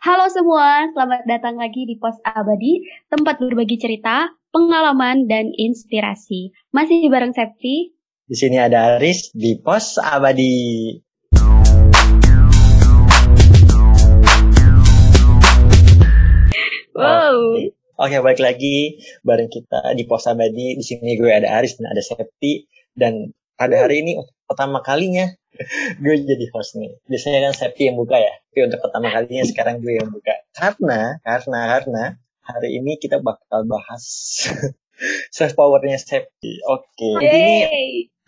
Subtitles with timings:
[0.00, 6.56] Halo semua, selamat datang lagi di Pos Abadi, tempat berbagi cerita, pengalaman, dan inspirasi.
[6.72, 7.92] Masih bareng Septi.
[8.24, 10.96] Di sini ada Aris di Pos Abadi.
[16.96, 17.60] Wow.
[18.00, 20.80] Oke, balik lagi bareng kita di Pos Abadi.
[20.80, 22.64] Di sini gue ada Aris dan ada Septi.
[22.96, 25.30] Dan pada hari ini untuk pertama kalinya
[26.02, 26.98] gue jadi host nih.
[27.06, 28.34] Biasanya kan Septi yang buka ya.
[28.50, 30.34] Tapi untuk pertama kalinya sekarang gue yang buka.
[30.50, 32.04] Karena, karena, karena
[32.42, 34.02] hari ini kita bakal bahas
[35.36, 36.58] self powernya Septi.
[36.66, 37.56] Oke, jadi ini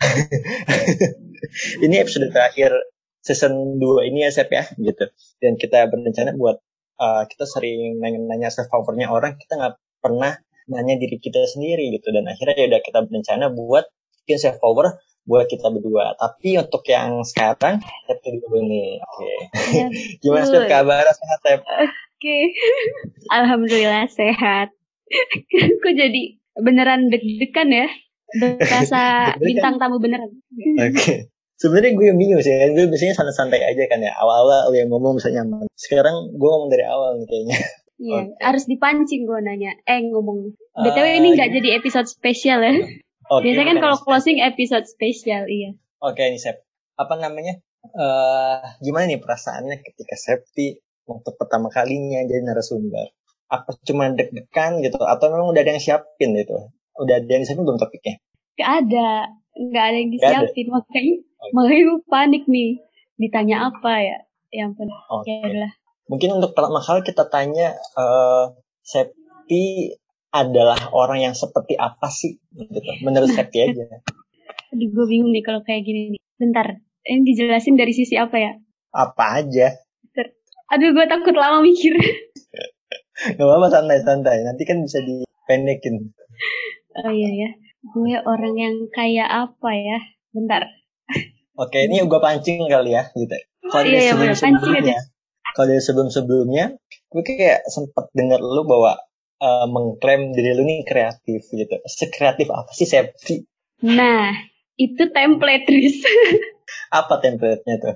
[1.85, 2.71] ini episode terakhir
[3.23, 5.05] season 2 ini ya Sep ya gitu.
[5.39, 6.59] Dan kita berencana buat
[6.99, 10.39] uh, kita sering nanya-nanya self powernya orang, kita nggak pernah
[10.71, 12.11] nanya diri kita sendiri gitu.
[12.11, 13.87] Dan akhirnya ya udah kita berencana buat
[14.23, 16.15] bikin self power buat kita berdua.
[16.19, 18.99] Tapi untuk yang sekarang, Septi dulu nih.
[18.99, 19.33] Oke.
[19.71, 19.87] Ya,
[20.21, 20.63] Gimana betul.
[20.63, 21.59] Sep kabar sehat Sep?
[21.63, 22.37] Oke.
[23.31, 24.75] Alhamdulillah sehat.
[25.83, 26.21] Kok jadi
[26.59, 27.87] beneran deg-degan ya?
[28.39, 29.01] Berasa
[29.43, 30.31] bintang tamu beneran.
[30.79, 31.31] Oke.
[31.53, 32.75] Sebenarnya gue yang bingung sih, kan.
[32.75, 34.11] gue biasanya santai-santai aja kan ya.
[34.19, 35.71] Awal-awal lo yang ngomong bisa nyaman.
[35.79, 37.57] Sekarang gue ngomong dari awal nih kayaknya.
[38.03, 38.41] Iya, Oke.
[38.43, 39.71] harus dipancing gue nanya.
[39.87, 40.51] Eh ngomong.
[40.75, 41.55] Ah, BTW ini nggak iya.
[41.61, 42.73] jadi episode spesial ya.
[43.29, 45.71] Oke, Biasanya kan kalau closing episode spesial, iya.
[45.99, 46.59] Oke nih Sep,
[46.95, 47.59] apa namanya?
[47.83, 53.11] eh gimana nih perasaannya ketika Septi untuk pertama kalinya jadi narasumber?
[53.47, 54.99] Apa cuma deg-degan gitu?
[54.99, 56.71] Atau memang udah ada yang siapin gitu?
[56.95, 58.23] Udah ada yang siapin belum topiknya?
[58.55, 60.39] Gak ada, nggak ada yang Nggak ada?
[60.47, 61.51] disiapin makanya Oke.
[61.51, 62.71] makanya gue panik nih.
[63.19, 64.17] Ditanya apa ya?
[64.49, 64.87] Ya ampun.
[65.11, 65.27] Oke.
[65.27, 65.73] Ya udahlah.
[66.07, 68.45] Mungkin untuk pertama kali kita tanya, eh
[68.83, 69.91] Septi
[70.33, 72.41] adalah orang yang seperti apa sih?
[72.49, 72.81] Gitu.
[73.05, 74.01] Menurut Septi aja.
[74.73, 76.21] Aduh, gue bingung nih kalau kayak gini nih.
[76.41, 78.51] Bentar, ini dijelasin dari sisi apa ya?
[78.89, 79.77] Apa aja?
[80.73, 81.93] Aduh, gue takut lama mikir.
[83.37, 84.41] Gak apa-apa santai-santai.
[84.41, 86.09] Nanti kan bisa dipendekin.
[86.97, 87.49] Oh iya ya,
[87.85, 89.97] gue orang yang kayak apa ya?
[90.33, 90.65] Bentar.
[91.53, 93.37] Oke, ini gue pancing kali ya, gitu.
[93.69, 94.33] Kalau Iya, iya, bener.
[94.33, 94.97] sebelum-sebelumnya,
[95.53, 96.65] kalau dari sebelum-sebelumnya,
[97.13, 98.97] gue kayak sempet denger lu bahwa
[99.43, 101.75] eh, mengklaim diri lu nih kreatif gitu.
[101.83, 103.43] Sekreatif apa sih Septi?
[103.83, 104.31] Nah,
[104.79, 105.99] itu template, Riz.
[106.99, 107.95] Apa template-nya tuh?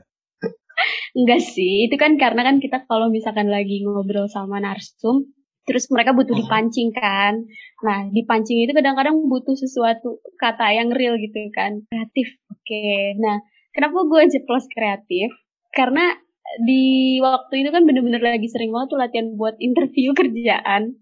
[1.17, 5.25] Enggak sih, itu kan karena kan kita kalau misalkan lagi ngobrol sama narsum,
[5.65, 7.41] terus mereka butuh dipancing kan.
[7.81, 11.81] Nah, dipancing itu kadang-kadang butuh sesuatu kata yang real gitu kan.
[11.89, 12.37] Kreatif.
[12.53, 13.17] Oke.
[13.17, 13.41] Nah,
[13.73, 15.33] kenapa gue jeplos kreatif?
[15.73, 16.13] Karena
[16.63, 20.95] di waktu itu kan bener-bener lagi sering banget tuh latihan buat interview kerjaan.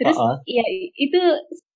[0.00, 0.40] Terus Uh-uh.
[0.48, 0.64] ya
[0.96, 1.20] itu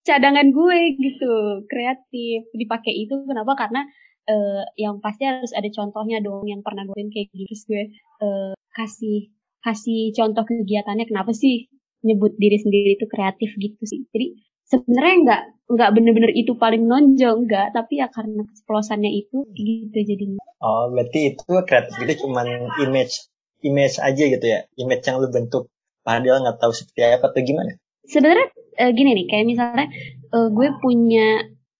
[0.03, 1.35] cadangan gue gitu,
[1.69, 2.49] kreatif.
[2.57, 3.55] Dipakai itu kenapa?
[3.55, 3.85] Karena
[4.27, 7.83] eh, yang pasti harus ada contohnya dong yang pernah gue kayak gitu Terus gue
[8.23, 9.31] eh, kasih
[9.63, 11.71] kasih contoh kegiatannya kenapa sih
[12.03, 14.35] nyebut diri sendiri itu kreatif gitu sih jadi
[14.73, 20.41] sebenarnya nggak nggak bener-bener itu paling nonjol nggak tapi ya karena keceplosannya itu gitu jadinya
[20.63, 22.47] Oh, berarti itu kreatif itu cuman
[22.79, 23.27] image
[23.67, 24.63] image aja gitu ya.
[24.79, 25.67] Image yang lu bentuk.
[26.07, 27.73] Padahal nggak tahu seperti apa atau gimana.
[28.07, 28.47] sebenarnya
[28.79, 29.87] eh, gini nih kayak misalnya
[30.35, 31.27] eh, gue punya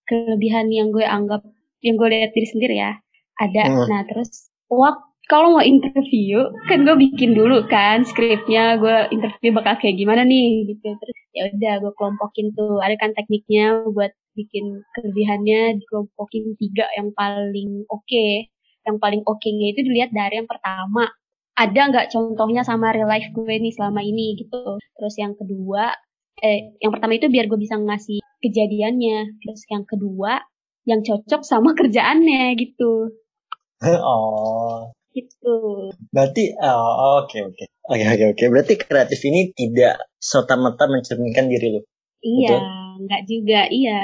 [0.07, 1.43] kelebihan yang gue anggap
[1.83, 2.91] yang gue lihat diri sendiri ya
[3.39, 3.87] ada Hmm.
[3.91, 9.79] nah terus waktu kalau mau interview kan gue bikin dulu kan skripnya gue interview bakal
[9.79, 10.87] kayak gimana nih gitu.
[10.99, 12.83] Terus ya udah gue kelompokin tuh.
[12.83, 18.27] Ada kan tekniknya buat bikin kelebihannya dikelompokin tiga yang paling oke.
[18.83, 21.07] Yang paling oke-nya itu dilihat dari yang pertama.
[21.55, 24.75] Ada nggak contohnya sama real life gue nih selama ini gitu.
[24.99, 25.95] Terus yang kedua
[26.43, 29.39] eh yang pertama itu biar gue bisa ngasih kejadiannya.
[29.39, 30.43] Terus yang kedua
[30.83, 33.07] yang cocok sama kerjaannya gitu.
[33.99, 35.47] Oh, gitu
[36.13, 37.63] berarti oh, oke oke.
[37.91, 38.43] Oke oke oke.
[38.53, 39.93] Berarti kreatif ini tidak
[40.29, 41.81] serta-merta mencerminkan diri lu.
[42.23, 42.61] iya Betul.
[43.03, 43.99] nggak juga iya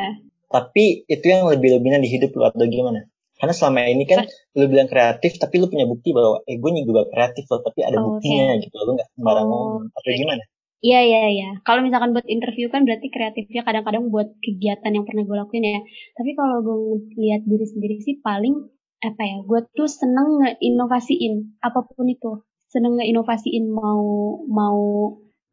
[0.56, 0.84] Tapi
[1.14, 3.00] itu yang lebih-lebihnya di hidup lu atau gimana?
[3.40, 4.20] Karena selama ini kan
[4.58, 7.98] lu bilang kreatif, tapi lu punya bukti bahwa eh gue juga kreatif loh, tapi ada
[7.98, 8.76] Oh, buktinya gitu.
[8.86, 10.14] Lu nggak sembarang Oh, ngomong atau oke.
[10.22, 10.44] gimana?
[10.88, 11.50] Iya iya iya.
[11.68, 15.80] Kalau misalkan buat interview kan berarti kreatifnya kadang-kadang buat kegiatan yang pernah gue lakuin ya.
[16.18, 16.78] Tapi kalau gue
[17.20, 18.56] lihat diri sendiri sih paling
[19.00, 19.38] apa ya?
[19.44, 22.44] Gue tuh seneng ngeinovasiin apa pun itu.
[22.70, 24.04] Seneng ngeinovasiin mau
[24.46, 24.80] mau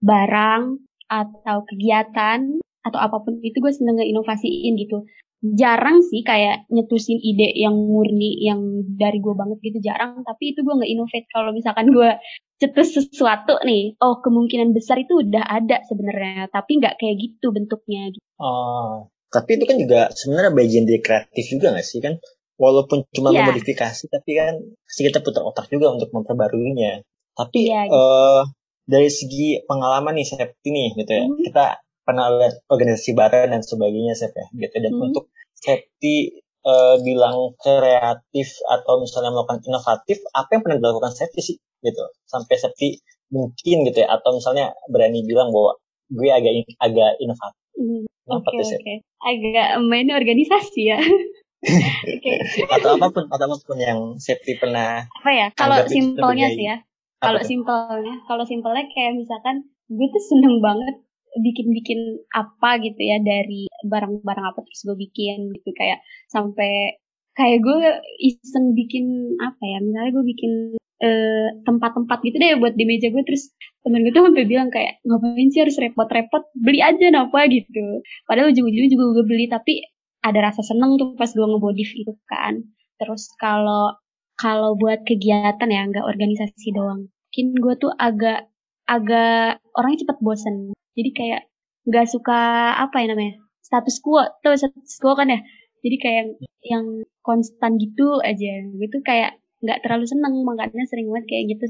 [0.02, 0.62] barang
[1.06, 5.06] atau kegiatan atau apa pun itu gue seneng ngeinovasiin gitu.
[5.46, 10.26] Jarang sih kayak nyetusin ide yang murni yang dari gue banget gitu jarang.
[10.26, 12.10] Tapi itu gue nggak innovate kalau misalkan gue
[12.56, 18.08] cetus sesuatu nih, oh kemungkinan besar itu udah ada sebenarnya, tapi nggak kayak gitu bentuknya.
[18.08, 18.24] gitu.
[18.40, 22.16] Oh, tapi itu kan juga sebenarnya bagian dari kreatif juga gak sih kan?
[22.56, 23.44] Walaupun cuma Iya.
[23.44, 24.56] memodifikasi, tapi kan
[24.88, 27.04] pasti kita putar otak juga untuk memperbaruinya.
[27.36, 28.42] Tapi Iya, eh
[28.86, 31.24] dari segi pengalaman nih Septi nih gitu ya.
[31.26, 31.42] Hmm.
[31.42, 31.64] Kita
[32.06, 34.74] pernah lihat organisasi bareng dan sebagainya Sep ya gitu.
[34.78, 35.06] Dan hmm.
[35.10, 41.56] untuk Septi uh, bilang kreatif atau misalnya melakukan inovatif, apa yang pernah dilakukan Septi sih
[41.82, 42.04] gitu.
[42.24, 45.74] Sampai Septi mungkin gitu ya atau misalnya berani bilang bahwa
[46.06, 47.64] gue agak agak inovatif.
[47.74, 48.06] Hmm.
[48.26, 48.78] Oke okay, oke.
[48.82, 48.96] Okay.
[49.22, 50.98] Agak main organisasi ya.
[51.64, 52.36] okay.
[52.68, 55.46] atau apa pun atau apa pun yang Septi pernah apa ya?
[55.56, 56.76] Kalau simpelnya sih ya.
[57.16, 61.00] kalau simpelnya kalau simpelnya kayak misalkan gue tuh seneng banget
[61.36, 65.70] bikin-bikin apa gitu ya dari barang-barang apa terus gue bikin gitu.
[65.72, 67.00] Kayak sampai
[67.36, 67.78] kayak gue
[68.20, 69.78] iseng bikin apa ya?
[69.80, 70.52] Misalnya gue bikin
[71.00, 73.52] eh, tempat-tempat gitu deh buat di meja gue terus
[73.84, 76.52] temen gue tuh sampai bilang kayak ngapain sih harus repot-repot?
[76.56, 78.04] Beli aja apa gitu.
[78.28, 79.95] Padahal ujung-ujungnya juga gue beli tapi
[80.26, 82.66] ada rasa seneng tuh pas gue ngebodif itu kan.
[82.98, 83.94] Terus kalau
[84.36, 87.06] kalau buat kegiatan ya nggak organisasi doang.
[87.06, 88.50] Mungkin gue tuh agak
[88.90, 90.74] agak orangnya cepet bosen.
[90.98, 91.42] Jadi kayak
[91.86, 92.40] nggak suka
[92.82, 94.26] apa ya namanya status quo.
[94.42, 95.40] Tuh status quo kan ya?
[95.86, 96.30] Jadi kayak yang,
[96.66, 96.86] yang
[97.22, 98.52] konstan gitu aja.
[98.74, 101.64] Gitu kayak nggak terlalu seneng makanya sering banget kayak gitu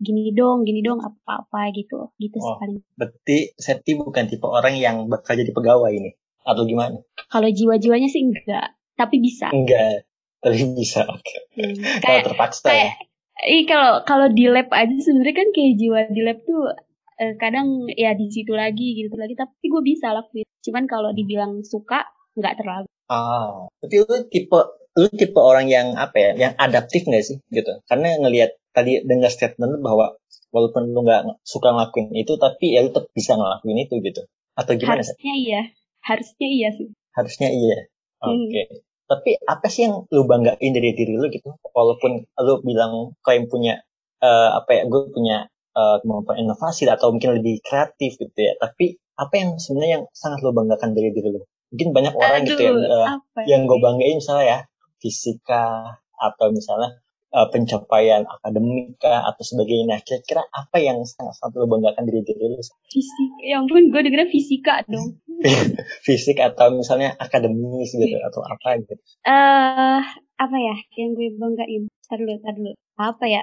[0.00, 4.80] gini dong gini dong apa apa gitu gitu oh, sekali berarti Septi bukan tipe orang
[4.80, 6.16] yang bakal jadi pegawai ini
[6.50, 6.98] atau gimana
[7.30, 10.04] kalau jiwa-jiwanya sih enggak tapi bisa enggak
[10.42, 11.38] tapi bisa oke okay.
[11.56, 12.74] hmm, kalau terpaksa ya?
[12.74, 12.94] kayak,
[13.40, 16.76] Ih kalau kalau di lab aja sebenarnya kan kayak jiwa di lab tuh
[17.16, 20.44] eh, kadang ya di situ lagi gitu lagi tapi gue bisa lakuin.
[20.60, 22.04] Cuman kalau dibilang suka
[22.36, 22.88] nggak terlalu.
[23.08, 24.60] Ah, tapi lu tipe
[24.96, 27.80] lu tipe orang yang apa ya, yang adaptif nggak sih gitu?
[27.88, 30.20] Karena ngelihat tadi dengar statement bahwa
[30.52, 34.22] walaupun lu nggak suka ngelakuin itu, tapi ya lu tetap bisa ngelakuin itu gitu.
[34.52, 35.00] Atau gimana?
[35.00, 35.48] Harusnya sih?
[35.48, 35.62] iya,
[36.04, 36.88] harusnya iya sih.
[37.16, 37.78] Harusnya iya.
[38.20, 38.36] Hmm.
[38.36, 38.48] Oke.
[38.52, 38.66] Okay.
[38.68, 43.46] Hmm tapi apa sih yang lu banggain dari diri lu gitu walaupun lu bilang yang
[43.50, 43.82] punya
[44.22, 49.02] uh, apa ya gue punya uh, kemampuan inovasi atau mungkin lebih kreatif gitu ya tapi
[49.18, 51.42] apa yang sebenarnya yang sangat lu banggakan dari diri lu
[51.74, 53.18] mungkin banyak orang Aduh, gitu yang uh,
[53.50, 54.58] yang gue banggain misalnya ya
[55.02, 59.96] fisika atau misalnya uh, pencapaian akademik atau sebagainya.
[59.96, 62.60] Nah, kira-kira apa yang sangat-sangat lo banggakan dari diri lo?
[62.90, 63.36] Fisika.
[63.46, 65.18] Ya ampun, gue dengernya fisika dong.
[66.06, 68.94] Fisik atau misalnya akademis gitu atau apa gitu.
[69.24, 70.00] Eh, uh,
[70.36, 71.88] apa ya yang gue banggain?
[72.10, 72.72] Tar dulu, tar dulu.
[72.98, 73.42] Apa ya?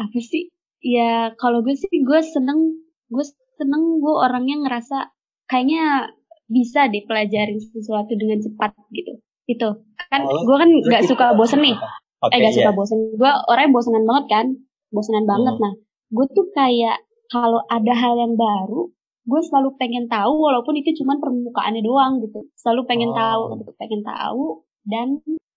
[0.00, 0.48] Apa sih?
[0.80, 2.80] Ya, kalau gue sih gue seneng,
[3.12, 3.24] gue
[3.56, 5.12] seneng gue orangnya ngerasa
[5.48, 6.12] kayaknya
[6.46, 9.18] bisa deh pelajarin sesuatu dengan cepat gitu.
[9.46, 9.68] Itu
[10.10, 11.76] kan oh, gue kan nggak suka bosen nih.
[12.16, 12.76] Okay, eh gak suka yeah.
[12.76, 12.98] bosen.
[13.12, 14.46] Gue orangnya bosenan banget kan.
[14.88, 15.54] Bosenan banget.
[15.58, 15.62] Hmm.
[15.62, 15.72] Nah,
[16.12, 16.98] gue tuh kayak
[17.28, 18.88] kalau ada hal yang baru,
[19.26, 22.46] gue selalu pengen tahu walaupun itu cuma permukaannya doang gitu.
[22.56, 23.16] Selalu pengen oh.
[23.16, 23.72] tahu, gitu.
[23.76, 24.44] pengen tahu
[24.86, 25.06] dan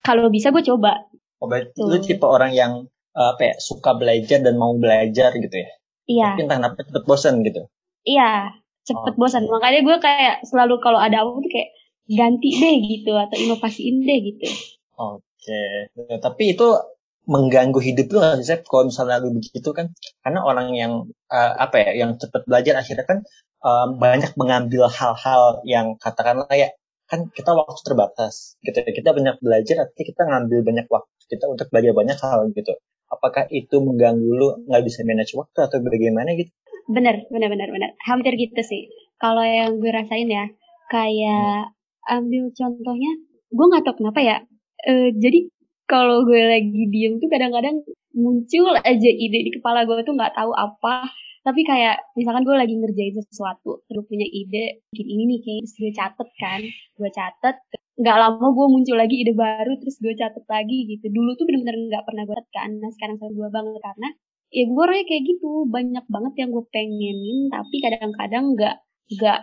[0.04, 1.08] kalau bisa gue coba.
[1.40, 2.72] Oh, berarti lu tipe orang yang
[3.16, 5.72] uh, apa ya, suka belajar dan mau belajar gitu ya?
[6.10, 6.28] Iya.
[6.36, 7.62] Tapi entah kenapa cepet bosan gitu.
[8.04, 9.18] Iya, cepet oh.
[9.22, 9.48] bosan.
[9.48, 11.72] Makanya gue kayak selalu kalau ada apa tuh kayak
[12.10, 14.50] ganti deh gitu atau inovasiin deh gitu.
[14.98, 16.20] Oh, Oke, okay.
[16.20, 16.68] tapi itu
[17.30, 19.94] mengganggu hidup lu nggak sih kalau misalnya lu begitu kan
[20.26, 20.94] karena orang yang
[21.30, 23.20] uh, apa ya yang cepat belajar akhirnya kan
[23.62, 26.74] um, banyak mengambil hal-hal yang katakanlah ya
[27.10, 28.56] kan kita waktu terbatas.
[28.62, 32.74] Gitu kita banyak belajar artinya kita ngambil banyak waktu kita untuk belajar banyak hal gitu.
[33.10, 36.54] Apakah itu mengganggu lu nggak bisa manage waktu atau bagaimana gitu?
[36.86, 37.90] Bener bener bener bener.
[38.06, 38.94] Hampir gitu sih.
[39.18, 40.46] Kalau yang gue rasain ya
[40.94, 42.16] kayak hmm.
[42.22, 43.12] ambil contohnya
[43.50, 44.38] gue nggak tahu kenapa ya
[44.88, 45.50] uh, jadi
[45.90, 47.82] kalau gue lagi diem tuh kadang-kadang
[48.14, 51.10] muncul aja ide di kepala gue tuh nggak tahu apa.
[51.40, 55.76] Tapi kayak misalkan gue lagi ngerjain sesuatu terus punya ide bikin ini nih kayak terus
[55.82, 56.62] gue catet kan
[57.00, 57.58] gue catet.
[58.00, 61.10] Nggak lama gue muncul lagi ide baru terus gue catet lagi gitu.
[61.10, 64.10] Dulu tuh bener-bener nggak pernah gue catet kan nah sekarang saya gue banget karena
[64.50, 65.52] ya gue orangnya kayak gitu.
[65.66, 68.76] Banyak banget yang gue pengenin tapi kadang-kadang nggak
[69.18, 69.40] nggak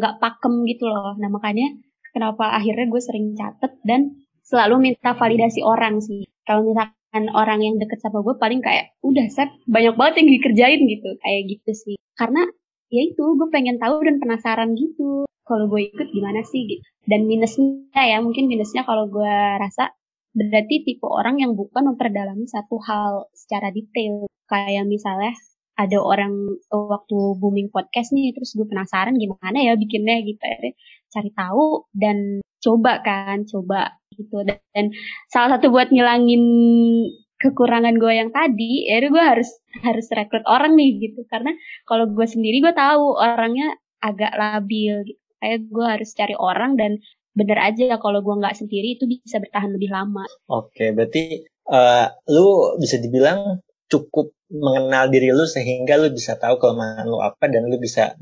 [0.00, 1.12] nggak pakem gitu loh.
[1.20, 1.66] Nah makanya
[2.14, 4.16] kenapa akhirnya gue sering catet dan
[4.50, 6.26] selalu minta validasi orang sih.
[6.42, 10.80] Kalau misalkan orang yang deket sama gue paling kayak udah set banyak banget yang dikerjain
[10.90, 11.96] gitu kayak gitu sih.
[12.18, 12.42] Karena
[12.90, 15.30] ya itu gue pengen tahu dan penasaran gitu.
[15.46, 16.84] Kalau gue ikut gimana sih gitu.
[17.06, 19.94] Dan minusnya ya mungkin minusnya kalau gue rasa
[20.34, 24.26] berarti tipe orang yang bukan memperdalami satu hal secara detail.
[24.50, 25.30] Kayak misalnya
[25.78, 30.44] ada orang waktu booming podcast nih terus gue penasaran gimana ya bikinnya gitu
[31.08, 34.86] cari tahu dan coba kan coba gitu dan, dan
[35.32, 36.42] salah satu buat ngilangin
[37.40, 39.48] kekurangan gue yang tadi ya gue harus
[39.80, 41.56] harus rekrut orang nih gitu karena
[41.88, 47.00] kalau gue sendiri gue tahu orangnya agak labil gitu kayak gue harus cari orang dan
[47.32, 52.76] bener aja kalau gue nggak sendiri itu bisa bertahan lebih lama oke berarti uh, lu
[52.76, 57.78] bisa dibilang cukup mengenal diri lu sehingga lu bisa tahu kelemahan lu apa dan lu
[57.78, 58.14] bisa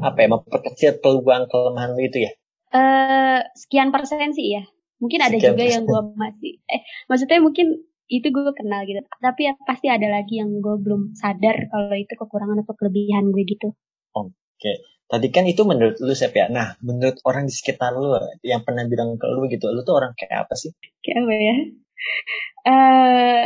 [0.00, 2.32] apa ya memperkecil peluang kelemahan lu itu ya?
[2.70, 4.62] Eh uh, sekian persen sih ya.
[5.00, 5.74] Mungkin ada sekian juga persen.
[5.74, 7.66] yang gue masih eh maksudnya mungkin
[8.10, 9.00] itu gue kenal gitu.
[9.06, 13.44] Tapi ya pasti ada lagi yang gue belum sadar kalau itu kekurangan atau kelebihan gue
[13.46, 13.72] gitu.
[14.12, 14.34] Oke.
[14.58, 14.76] Okay.
[15.10, 16.46] Tadi kan itu menurut lu Sep ya.
[16.46, 18.14] Nah, menurut orang di sekitar lu
[18.46, 20.70] yang pernah bilang ke lu gitu, lu tuh orang kayak apa sih?
[21.02, 21.42] Kayak apa ya?
[21.50, 23.42] Eh uh,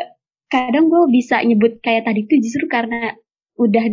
[0.52, 3.16] kadang gue bisa nyebut kayak tadi tuh justru karena
[3.56, 3.84] udah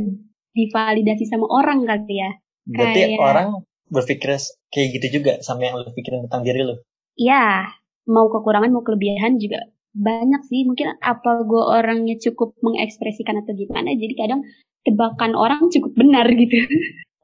[0.51, 2.32] divalidasi sama orang kali ya.
[2.68, 3.20] Berarti kayak...
[3.24, 3.50] orang
[3.88, 4.36] berpikir
[4.72, 6.75] kayak gitu juga sama yang lu pikirin tentang diri lu?
[7.18, 7.72] Iya,
[8.08, 10.63] mau kekurangan mau kelebihan juga banyak sih.
[10.68, 13.91] Mungkin apa gue orangnya cukup mengekspresikan atau gimana.
[13.96, 14.41] Jadi kadang
[14.88, 16.58] tebakan orang cukup benar gitu.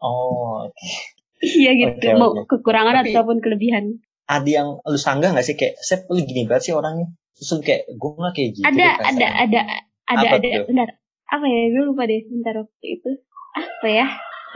[0.03, 0.74] Oh, oke.
[0.75, 0.94] Okay.
[1.62, 2.50] iya gitu, okay, mau okay.
[2.50, 4.01] kekurangan Tapi, ataupun kelebihan.
[4.27, 7.08] Ada yang lu sanggah gak sih kayak, Sep lu gini banget sih orangnya?
[7.38, 9.62] terus kayak gue nggak kayak gitu ada ada ada
[10.10, 10.65] ada apa ada tuh?
[10.74, 10.89] bentar
[11.29, 13.12] apa ya gue lupa deh bentar waktu itu
[13.53, 14.08] apa ya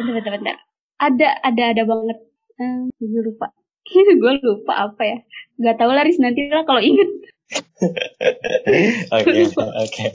[0.01, 0.57] bentar bentar bentar
[0.97, 2.17] ada ada ada banget
[2.57, 3.53] hmm, gue lupa
[4.21, 5.17] gue lupa apa ya.
[5.61, 7.09] Nggak tahu laris nanti lah kalau inget
[9.15, 10.05] oke oke.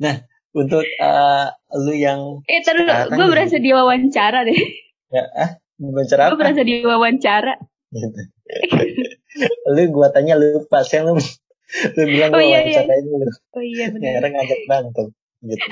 [0.00, 0.24] Nah
[0.56, 4.60] untuk uh, lu yang eh terus gue berasa diwawancara deh.
[5.12, 7.54] Ya ah wawancara gue berasa diwawancara.
[7.92, 8.20] Gitu.
[9.74, 11.18] lu gua tanya lupa sih lu
[11.98, 12.82] lu bilang oh, iya, iya.
[12.86, 15.10] dulu oh iya benar ngajak bantu
[15.42, 15.66] gitu.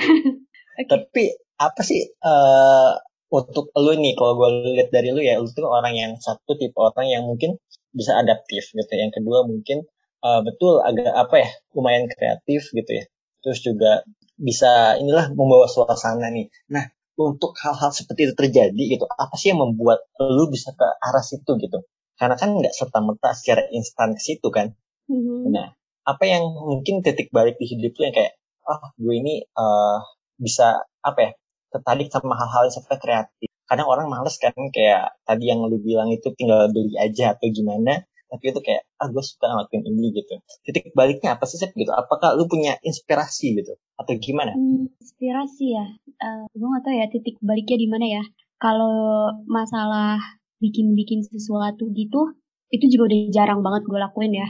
[0.74, 0.90] Okay.
[0.90, 2.98] tapi apa sih uh,
[3.34, 6.78] untuk lu nih kalau gue lihat dari lu ya lu tuh orang yang satu tipe
[6.78, 7.58] orang yang mungkin
[7.90, 9.82] bisa adaptif gitu yang kedua mungkin
[10.22, 13.04] uh, betul agak apa ya lumayan kreatif gitu ya.
[13.42, 14.06] Terus juga
[14.38, 16.46] bisa inilah membawa suasana nih.
[16.70, 21.22] Nah untuk hal-hal seperti itu terjadi gitu apa sih yang membuat lu bisa ke arah
[21.26, 21.82] situ gitu?
[22.14, 24.70] Karena kan nggak serta merta secara instan ke situ kan.
[25.04, 25.52] Mm-hmm.
[25.52, 25.76] nah
[26.08, 30.00] apa yang mungkin titik balik di hidup lu yang kayak oh gue ini uh,
[30.40, 31.30] bisa apa ya
[31.74, 33.50] tertarik sama hal-hal yang seperti kreatif.
[33.66, 38.06] Kadang orang males kan kayak tadi yang lu bilang itu tinggal beli aja atau gimana
[38.34, 40.34] tapi itu kayak ah gue suka ngelakuin ini gitu.
[40.66, 44.58] Titik baliknya apa sih sih gitu apakah lu punya inspirasi gitu atau gimana?
[44.58, 45.86] Hmm, inspirasi ya?
[46.18, 48.22] Uh, gue gak tahu ya titik baliknya di mana ya.
[48.58, 50.18] Kalau masalah
[50.58, 52.34] bikin-bikin sesuatu gitu
[52.74, 54.48] itu juga udah jarang banget gue lakuin ya.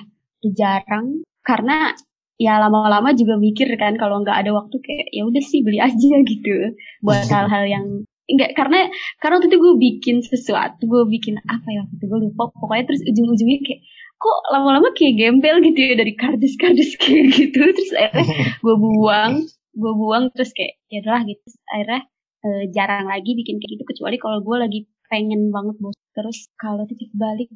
[0.48, 1.92] Jarang karena
[2.44, 6.12] ya lama-lama juga mikir kan kalau nggak ada waktu kayak ya udah sih beli aja
[6.32, 6.76] gitu.
[7.00, 7.86] Buat hal-hal yang
[8.24, 8.88] enggak karena
[9.20, 12.52] karena waktu itu gue bikin sesuatu gue bikin apa ya waktu itu gue lupa.
[12.52, 13.80] Pokoknya terus ujung-ujungnya kayak
[14.14, 17.60] kok lama-lama kayak gembel gitu ya dari kardus-kardus kayak gitu.
[17.64, 18.26] Terus akhirnya
[18.60, 19.32] gue buang
[19.74, 21.44] gue buang terus kayak ya udahlah gitu.
[21.72, 22.00] Akhirnya
[22.44, 25.96] e, jarang lagi bikin kayak gitu kecuali kalau gue lagi pengen banget bos.
[26.14, 27.50] Terus kalau titik balik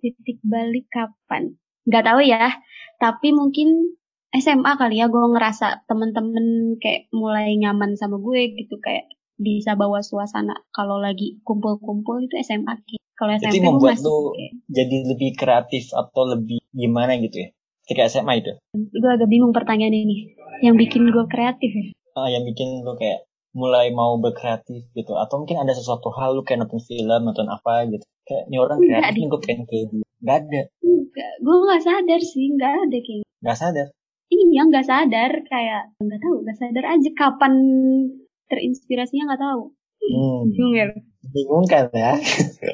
[0.00, 2.50] titik balik kapan nggak tahu ya.
[2.98, 3.96] Tapi mungkin
[4.36, 10.00] SMA kali ya gue ngerasa temen-temen kayak mulai nyaman sama gue gitu kayak bisa bawa
[10.00, 12.72] suasana kalau lagi kumpul-kumpul itu SMA
[13.16, 14.32] kalau SMP itu membuat lu
[14.68, 17.48] jadi lebih kreatif atau lebih gimana gitu ya?
[17.86, 18.52] Ketika SMA itu?
[18.76, 20.36] Gue agak bingung pertanyaan ini.
[20.60, 21.86] Yang bikin gue kreatif ya?
[22.18, 23.24] Ah, yang bikin lu kayak
[23.56, 25.16] mulai mau berkreatif gitu.
[25.16, 28.04] Atau mungkin ada sesuatu hal lu kayak nonton film nonton apa gitu.
[28.26, 30.62] Kayak ini orang kreatif gue pengen kayak gitu nggak ada
[31.16, 33.24] Enggak, gue nggak sadar sih, nggak ada kayak.
[33.24, 33.40] Gitu.
[33.40, 33.88] Nggak sadar?
[34.26, 37.54] Iya, nggak sadar, kayak nggak tahu, nggak sadar aja kapan
[38.52, 39.62] terinspirasinya nggak tahu.
[39.96, 40.40] Hmm.
[40.52, 40.86] Bingung ya?
[41.32, 42.20] Bingung kan ya?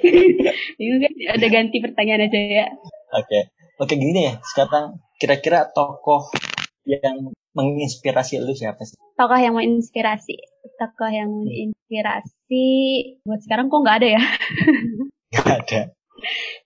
[0.79, 1.13] Bingung kan?
[1.39, 2.67] Ada ganti pertanyaan aja ya.
[3.15, 3.43] Oke, okay.
[3.79, 4.35] oke gini ya.
[4.43, 6.35] Sekarang kira-kira tokoh
[6.83, 8.99] yang menginspirasi lu siapa sih?
[9.15, 10.35] Tokoh yang menginspirasi,
[10.83, 12.67] tokoh yang menginspirasi
[13.23, 14.23] buat sekarang kok nggak ada ya?
[15.33, 15.81] Gak ada.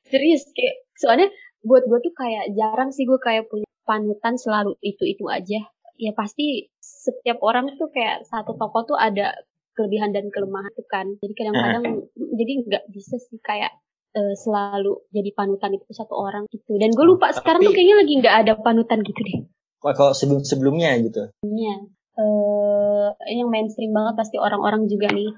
[0.07, 1.29] Serius kayak soalnya
[1.67, 5.67] buat gue tuh kayak jarang sih gue kayak punya panutan selalu itu itu aja.
[5.97, 9.33] Ya pasti setiap orang tuh kayak satu toko tuh ada
[9.75, 11.07] kelebihan dan kelemahan tuh kan.
[11.21, 11.85] Jadi kadang-kadang
[12.17, 13.73] jadi nggak bisa sih kayak
[14.17, 16.77] uh, selalu jadi panutan itu satu orang gitu.
[16.79, 19.39] Dan gue lupa Tapi, sekarang tuh kayaknya lagi nggak ada panutan gitu deh.
[19.81, 21.31] Kalau sebelum sebelumnya gitu?
[21.47, 21.77] Iya.
[22.17, 25.37] Uh, yang mainstream banget pasti orang-orang juga nih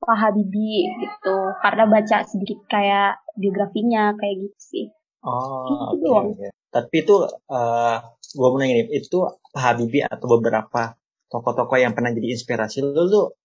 [0.00, 4.86] Pak Habibie gitu karena baca sedikit kayak biografinya kayak gitu sih
[5.20, 6.08] Oh, gitu.
[6.08, 6.50] Okay, okay.
[6.70, 7.96] Tapi itu uh,
[8.36, 9.18] gua mau nanya nih, itu
[9.52, 10.96] Pak Habibie atau beberapa
[11.28, 13.36] tokoh-tokoh yang pernah jadi inspirasi lu tuh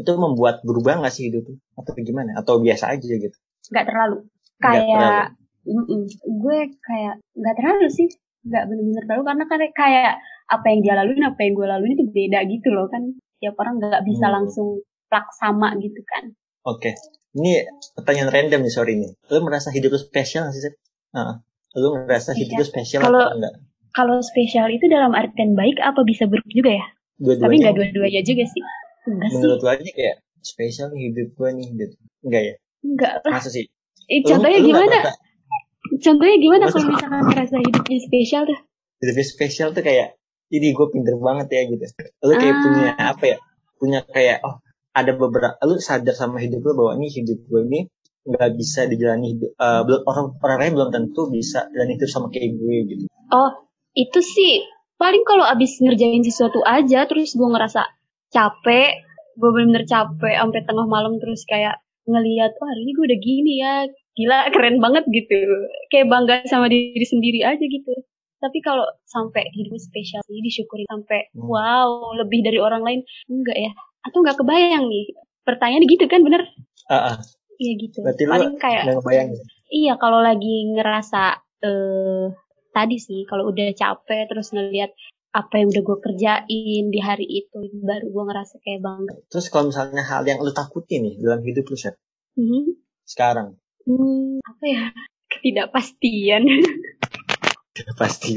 [0.00, 1.44] itu membuat berubah gak sih hidup
[1.76, 2.40] atau gimana?
[2.40, 3.36] Atau biasa aja gitu?
[3.68, 4.24] Gak terlalu.
[4.60, 6.02] Kayak Mm -mm.
[6.40, 8.08] gue kayak gak terlalu sih,
[8.48, 10.12] gak bener-bener terlalu karena kan kayak
[10.48, 13.12] apa yang dia laluin, apa yang gue laluin itu beda gitu loh kan.
[13.44, 14.34] Tiap orang gak bisa hmm.
[14.40, 14.80] langsung
[15.10, 16.30] plak sama gitu kan.
[16.62, 16.94] Oke, okay.
[17.34, 19.10] ini pertanyaan random nih sorry nih.
[19.26, 20.72] Lu merasa hidup lu spesial gak sih?
[21.10, 21.42] Nah,
[21.74, 23.54] lu ngerasa hidup itu spesial kalau, atau enggak?
[23.90, 26.86] Kalau spesial itu dalam artian baik apa bisa buruk juga ya?
[27.18, 28.62] dua-duanya Tapi nggak dua-duanya juga sih.
[29.04, 29.34] Enggak sih.
[29.36, 33.32] menurut aja kayak spesial nih hidup gue nih gitu enggak ya Enggak lah.
[33.34, 33.66] masa sih
[34.06, 34.88] Eh, Lu- contohnya lu gimana?
[34.94, 35.12] merasa
[36.00, 38.58] Contohnya gimana Masa- kalau misalkan ngerasa hidupnya spesial tuh?
[39.00, 40.08] hidupnya spesial tuh kayak
[40.48, 41.84] ini gue pinter banget ya gitu
[42.20, 42.60] lu kayak Ah.
[42.62, 43.36] punya apa ya
[43.76, 44.54] punya kayak oh
[44.92, 47.80] ada beberapa lu sadar sama hidup lu bahwa ini hidup gue ini
[48.20, 52.28] nggak bisa dijalani hidup eh, belum orang orang lain belum tentu bisa dan itu sama
[52.28, 53.50] kayak gue gitu Oh,
[53.94, 54.66] itu sih
[54.98, 57.86] paling kalau abis ngerjain sesuatu aja terus gue ngerasa
[58.28, 58.90] capek,
[59.38, 63.52] gue bener-bener capek sampai tengah malam terus kayak ngelihat wah hari ini gue udah gini
[63.62, 63.74] ya,
[64.18, 65.38] gila keren banget gitu.
[65.90, 67.94] Kayak bangga sama diri sendiri aja gitu.
[68.40, 71.46] Tapi kalau sampai hidup spesial sih disyukuri sampai Hmm.
[71.46, 73.72] wow lebih dari orang lain enggak ya?
[74.02, 75.12] Atau nggak kebayang nih?
[75.44, 76.42] Pertanyaan gitu kan bener?
[76.90, 77.16] ah ah,
[77.60, 77.98] Iya gitu.
[78.02, 79.40] berarti lu Paling kayak udah ngebayangin
[79.70, 81.22] Iya, kalau lagi ngerasa
[81.62, 82.26] eh
[82.70, 84.90] tadi sih, kalau udah capek terus ngelihat
[85.30, 89.14] apa yang udah gue kerjain di hari itu, baru gue ngerasa kayak bangga.
[89.30, 91.94] terus kalau misalnya hal yang lu takutin nih dalam hidup lu Seth,
[92.34, 93.54] Hmm, sekarang
[93.86, 94.82] hmm, apa ya?
[95.30, 96.42] Ketidakpastian.
[97.94, 98.34] pasti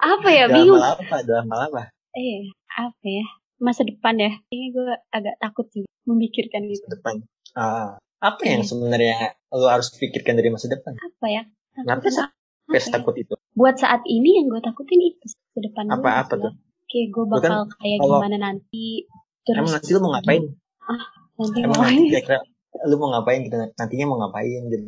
[0.00, 0.48] apa ya?
[0.48, 0.80] dalam Bingung.
[0.80, 1.82] apa dalam hal apa
[2.16, 3.26] Eh, apa ya?
[3.58, 4.30] Masa depan ya?
[4.44, 6.82] Kayaknya gue agak takut sih memikirkan itu.
[6.88, 7.20] depan
[7.52, 8.66] ah apa yang Iya.
[8.66, 9.16] sebenarnya
[9.50, 11.42] lu harus pikirkan dari masa depan Apa ya?
[11.72, 12.32] Kenapa apa
[12.68, 12.92] Pes ya?
[12.94, 15.94] takut itu Buat saat ini yang gue takutin itu ke depan gue.
[15.96, 16.52] Apa-apa gitu tuh?
[16.52, 16.60] ya.
[16.86, 18.86] Kayak gue bakal kayak kalau- gimana nanti.
[19.42, 20.42] Terus emang nanti lu mau ngapain
[21.36, 22.38] nanti emang mau nanti kira-kira
[22.80, 24.84] lu mau ngapain gitu nantinya mau ngapain gitu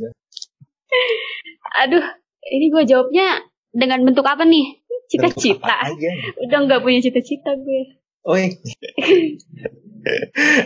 [1.81, 2.03] Aduh,
[2.45, 4.83] ini gue jawabnya dengan bentuk apa nih?
[5.07, 5.77] Cita-cita.
[5.81, 5.95] apa
[6.41, 7.83] Udah nggak punya cita-cita gue.
[8.27, 8.45] Oi.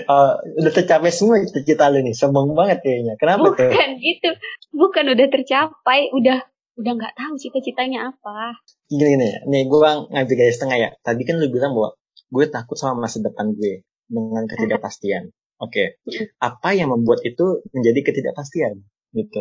[0.06, 0.30] Oh,
[0.62, 2.14] udah tercapai semua cita-cita lu nih.
[2.14, 3.18] Sombong banget kayaknya.
[3.18, 3.66] Kenapa tuh?
[3.66, 4.30] Bukan gitu.
[4.70, 6.14] Bukan udah tercapai.
[6.14, 6.38] Udah
[6.78, 8.54] udah nggak tahu cita-citanya apa.
[8.86, 9.38] Gini gini ya.
[9.50, 9.78] Nih gue
[10.14, 10.90] ngambil garis tengah ya.
[11.02, 11.98] Tadi kan lu bilang bahwa
[12.30, 15.34] gue takut sama masa depan gue dengan ketidakpastian.
[15.58, 15.98] Oke.
[16.38, 18.86] Apa yang membuat itu menjadi ketidakpastian?
[19.14, 19.40] Gitu.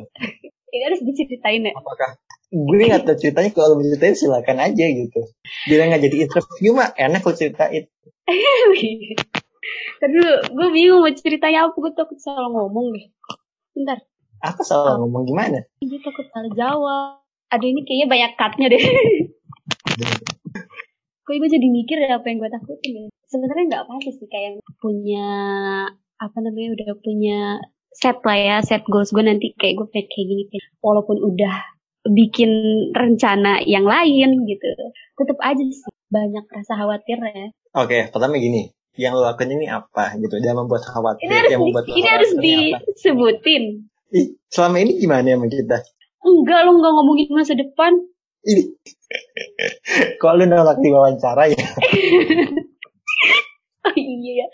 [0.73, 1.73] Ini harus diceritain ya.
[1.77, 2.17] Apakah
[2.53, 5.21] gue nggak tahu ceritanya kalau mau ceritain silakan aja gitu.
[5.69, 7.92] Bila nggak jadi interview mah enak lo ceritain.
[9.99, 11.75] Tadi dulu, gue bingung mau ceritanya apa.
[11.75, 13.05] Gue takut salah ngomong deh.
[13.73, 13.97] Bentar,
[14.43, 15.63] Apa salah ngomong gimana?
[15.79, 17.23] gue takut salah jawab.
[17.49, 18.83] Aduh ini kayaknya banyak cutnya deh.
[21.23, 23.07] Kok gue jadi mikir ya apa yang gue takutin ya.
[23.31, 25.27] Sebenarnya nggak apa sih kayak punya
[26.19, 27.39] apa namanya udah punya
[27.93, 31.55] set lah ya set goals gue nanti kayak gue pengen kayak gini kayak- walaupun udah
[32.09, 32.51] bikin
[32.91, 34.67] rencana yang lain gitu
[35.15, 38.69] tetap aja sih banyak rasa khawatir ya Oke, pertama gini.
[38.93, 40.37] Yang lo lakukan ini apa gitu?
[40.37, 41.25] Dia membuat khawatir.
[41.25, 42.77] ini harus yang di- membuat ini harus khawatir ini apa?
[42.85, 43.63] disebutin
[44.13, 45.81] Ih, selama ini gimana emang kita?
[46.21, 47.91] enggak lo nggak ngomongin masa depan
[48.43, 48.63] Ini.
[50.15, 51.57] Kok lu nolak di wawancara ya?
[53.83, 54.47] oh iya ya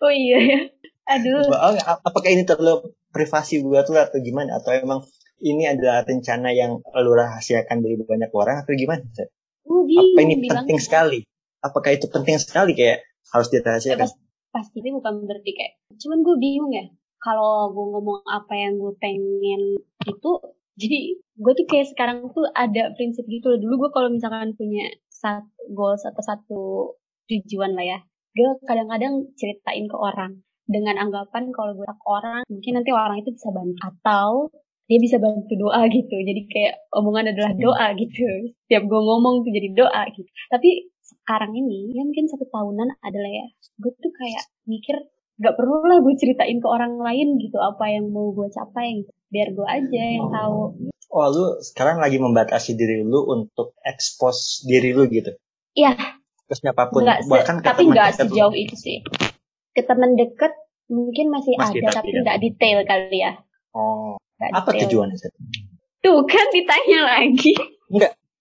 [0.00, 0.58] oh iya ya
[1.06, 4.58] aduh Oh, apakah ini terlalu privasi buat lu atau gimana?
[4.58, 5.06] Atau emang
[5.38, 9.04] ini adalah rencana yang lu rahasiakan dari banyak orang atau gimana?
[9.66, 9.80] Gue
[10.14, 11.18] Apa ini bilang penting sekali?
[11.60, 12.72] Apakah itu penting sekali?
[12.78, 13.02] Kayak
[13.34, 14.06] harus dirahasiakan?
[14.06, 14.14] pas,
[14.54, 16.86] pasti itu bukan berarti kayak cuman gue bingung ya.
[17.18, 20.30] Kalau gue ngomong apa yang gue pengen itu
[20.78, 23.58] jadi gue tuh kayak sekarang tuh ada prinsip gitu loh.
[23.58, 26.62] Dulu gue kalau misalkan punya satu goals atau satu
[27.26, 27.98] tujuan lah ya
[28.36, 30.44] gue kadang-kadang ceritain ke orang.
[30.66, 33.74] Dengan anggapan kalau gue ke orang mungkin nanti orang itu bisa bantu.
[33.80, 34.30] Atau
[34.86, 38.22] dia bisa bantu doa gitu jadi kayak omongan adalah doa gitu
[38.64, 43.30] setiap gue ngomong tuh jadi doa gitu tapi sekarang ini ya mungkin satu tahunan adalah
[43.30, 43.46] ya
[43.76, 44.94] gue tuh kayak mikir
[45.36, 49.10] gak perlu lah gue ceritain ke orang lain gitu apa yang mau gue capai gitu.
[49.28, 50.74] biar gue aja yang tahu
[51.06, 55.32] Oh, lu sekarang lagi membatasi diri lu untuk expose diri lu gitu.
[55.72, 55.94] Iya.
[56.44, 57.06] Terus apa pun.
[57.06, 58.34] nggak se- Bahkan ke tapi nggak dekat lu.
[58.34, 58.96] sejauh itu sih
[59.70, 60.52] ke teman deket
[60.90, 62.20] mungkin masih, Masih, ada tapi tapi ya.
[62.26, 63.32] nggak detail kali ya
[63.70, 64.82] Oh, Nggak apa detail.
[64.88, 65.16] tujuannya?
[65.16, 65.36] Seth?
[66.06, 67.52] tuh kan ditanya lagi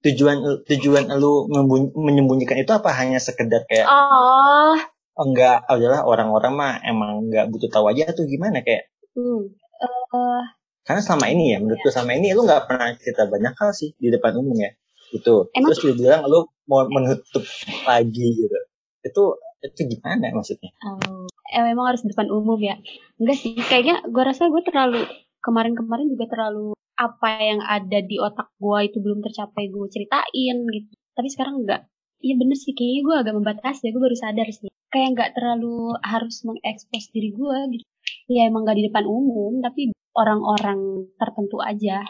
[0.05, 0.37] Tujuan
[0.69, 1.49] tujuan lu
[1.97, 4.77] menyembunyikan itu apa hanya sekedar kayak oh
[5.17, 8.85] oh, enggak adalah orang-orang mah emang enggak butuh tahu aja tuh gimana kayak
[9.17, 9.49] hmm.
[9.75, 10.43] Eh,
[10.87, 14.13] karena selama ini ya menurutku selama ini lu nggak pernah cerita banyak hal sih di
[14.13, 14.71] depan umum ya
[15.09, 15.73] itu Emang?
[15.73, 17.43] terus lu bilang lu mau menutup
[17.89, 18.59] lagi gitu
[19.01, 19.23] itu
[19.65, 22.77] itu gimana maksudnya Oh, eh, memang harus depan umum ya?
[23.17, 25.01] Enggak sih, kayaknya gue rasa gue terlalu
[25.45, 30.89] kemarin-kemarin juga terlalu apa yang ada di otak gue itu belum tercapai gue ceritain gitu.
[31.13, 31.85] Tapi sekarang enggak.
[32.19, 34.71] Iya bener sih, kayaknya gue agak membatasi ya, gue baru sadar sih.
[34.89, 37.85] Kayak nggak terlalu harus mengekspos diri gue gitu.
[38.25, 40.79] Ya emang nggak di depan umum, tapi orang-orang
[41.15, 42.01] tertentu aja.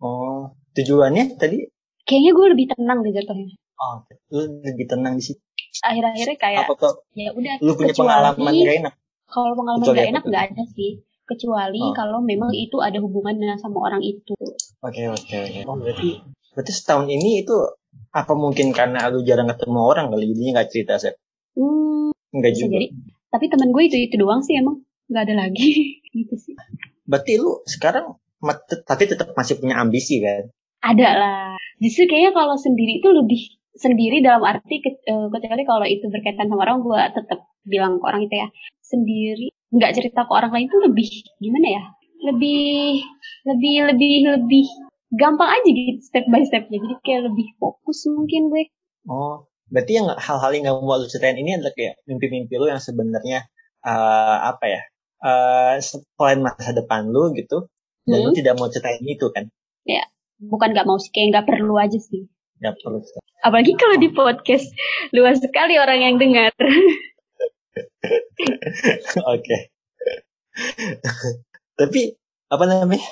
[0.00, 1.68] oh tujuannya tadi
[2.02, 3.54] Kayaknya gue lebih tenang deh jatuhnya.
[3.78, 3.96] oh
[4.32, 5.38] lu lebih tenang di situ
[5.80, 6.94] akhir-akhirnya kayak Apa tuh?
[7.12, 8.94] ya udah Lu punya kecuali pengalaman gak enak?
[9.28, 10.90] kalau pengalaman Kecuali gak enak nggak ada sih
[11.24, 11.92] kecuali Oh.
[11.92, 14.34] kalau memang itu ada hubungannya sama orang itu
[14.80, 15.60] Oke oke oke.
[15.64, 16.18] Oh berarti
[16.52, 17.54] berarti setahun ini itu
[18.10, 21.14] apa mungkin karena lu jarang ketemu orang kali jadinya nggak cerita sih?
[21.54, 22.72] hmm, Enggak bisa juga.
[22.76, 22.86] jadi
[23.28, 25.68] tapi temen gue itu itu doang sih emang nggak ada lagi
[26.16, 26.54] gitu sih
[27.02, 28.16] Berarti lu sekarang
[28.82, 30.50] tapi tetap masih punya ambisi kan?
[30.82, 33.40] ada lah justru kayaknya kalau sendiri itu lebih
[33.72, 38.04] sendiri dalam arti ke- eh, kecuali kalau itu berkaitan sama orang gue tetap bilang ke
[38.04, 38.48] orang itu ya
[38.82, 41.08] sendiri nggak cerita ke orang lain itu lebih
[41.40, 41.82] gimana ya
[42.22, 43.02] lebih
[43.48, 44.66] lebih lebih lebih
[45.16, 48.64] gampang aja gitu step by stepnya jadi kayak lebih fokus mungkin gue
[49.02, 52.78] Oh, berarti yang hal-hal yang nggak mau lu ceritain ini adalah kayak mimpi-mimpi lu yang
[52.78, 53.50] sebenarnya
[53.82, 54.82] eh, apa ya?
[55.22, 57.66] eh selain masa depan lu gitu,
[58.06, 58.38] dan lu Hmm.
[58.38, 59.50] tidak mau ceritain itu kan?
[60.42, 62.26] bukan nggak mau sih kayak nggak perlu aja sih
[62.58, 62.98] Nggak perlu.
[63.42, 64.66] apalagi kalau di podcast
[65.14, 66.50] luas sekali orang yang dengar
[69.32, 69.56] Oke.
[71.78, 72.00] Tapi
[72.52, 73.08] apa namanya?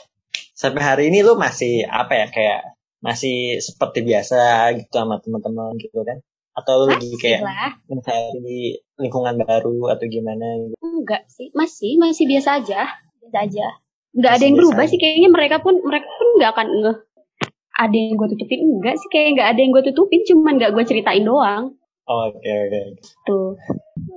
[0.53, 2.61] Sampai hari ini lu masih apa ya kayak
[3.01, 6.21] masih seperti biasa gitu sama teman-teman gitu kan?
[6.53, 10.77] Atau lu lagi kayak lah mencari lingkungan baru atau gimana gitu?
[11.01, 12.81] enggak sih masih masih biasa aja
[13.25, 13.67] biasa aja
[14.13, 14.91] nggak ada yang berubah aja.
[14.93, 16.99] sih kayaknya mereka pun mereka pun nggak akan ngeh
[17.81, 20.85] ada yang gue tutupin enggak sih kayak nggak ada yang gue tutupin cuman nggak gue
[20.85, 21.75] ceritain doang
[22.11, 22.81] Oh, Oke oke.
[23.23, 23.55] tuh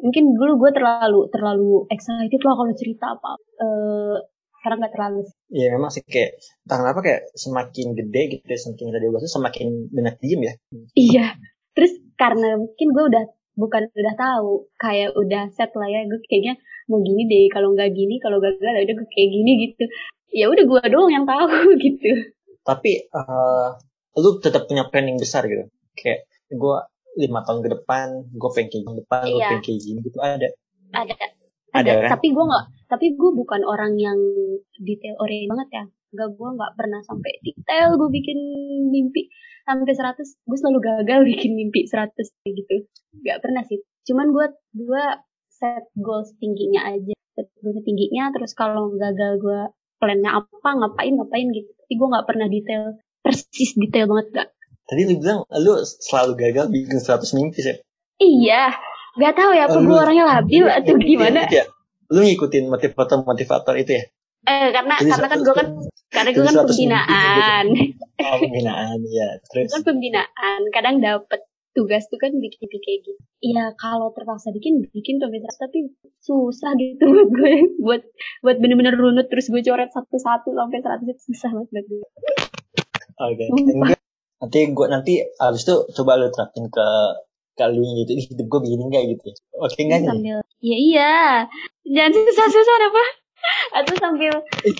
[0.03, 4.17] mungkin dulu gue terlalu terlalu excited lah kalau cerita apa eh
[4.63, 5.19] sekarang nggak terlalu
[5.51, 9.67] Iya memang sih kayak entah kenapa kayak semakin gede gitu ya, semakin kita dewasa semakin
[9.91, 10.53] banyak diem ya.
[10.95, 11.27] iya
[11.75, 13.23] terus karena mungkin gue udah
[13.59, 16.55] bukan udah tahu kayak udah set lah ya gue kayaknya
[16.87, 19.83] mau gini deh kalau nggak gini kalau gagal ya udah gue kayak gini gitu
[20.33, 21.47] ya udah gue doang yang tahu
[21.85, 22.11] gitu
[22.63, 23.69] Tapi eh
[24.19, 25.67] lu tetap punya planning besar gitu.
[25.97, 26.77] Kayak gue
[27.17, 29.49] lima tahun ke depan, gue pengen kayak gini depan, gue Iya.
[29.53, 30.47] pengen kayak gini gitu ada.
[30.93, 31.13] ada.
[31.73, 32.09] Ada, ada, kan?
[32.17, 34.19] tapi gue nggak tapi gue bukan orang yang
[34.77, 35.83] detail oriented banget ya.
[36.13, 38.37] Gak gue nggak pernah sampai detail gue bikin
[38.93, 39.25] mimpi.
[39.65, 42.75] Sampai 100 gue selalu gagal bikin mimpi 100 kayak gitu.
[43.25, 43.81] Nggak pernah sih.
[44.05, 44.45] Cuman gue
[44.77, 45.03] gue
[45.49, 47.17] set goals tingginya aja.
[47.33, 49.61] Set goals tingginya terus kalau gagal gue
[49.97, 51.73] plannya apa ngapain ngapain gitu.
[51.73, 54.49] Tapi gue nggak pernah detail persis detail banget gak
[54.83, 57.77] Tadi lu bilang lu selalu gagal bikin 100 mimpi sih.
[58.19, 58.71] iya
[59.13, 61.65] nggak tahu ya apa gue orangnya labil atau gimana Ya,
[62.09, 64.03] lu ngikutin motivator-motivator itu ya?
[64.43, 65.67] eh karena Jadi karena kan gue kan
[66.11, 67.65] karena gue kan 100 mimpi pembinaan
[68.23, 69.29] Oh, pembinaan ya.
[69.51, 71.41] Terus kan pembinaan kadang dapet
[71.73, 75.89] tugas tuh kan bikin bikin kayak gitu iya kalau terpaksa bikin bikin bisa tapi
[76.21, 78.01] susah gitu buat gue buat
[78.45, 82.01] buat bener-bener runut terus gue coret satu-satu sampai seratus itu susah banget buat gue
[83.13, 83.45] Oke.
[83.49, 83.89] Sumpah.
[84.43, 86.87] Nanti gue nanti abis itu coba lu terapin ke
[87.71, 88.11] lu gitu.
[88.11, 89.35] Ih, hidup gue begini enggak gitu ya.
[89.63, 90.09] Oke enggak nih?
[90.11, 91.13] sambil iya iya
[91.87, 93.05] jangan susah-susah apa
[93.75, 94.33] atau sambil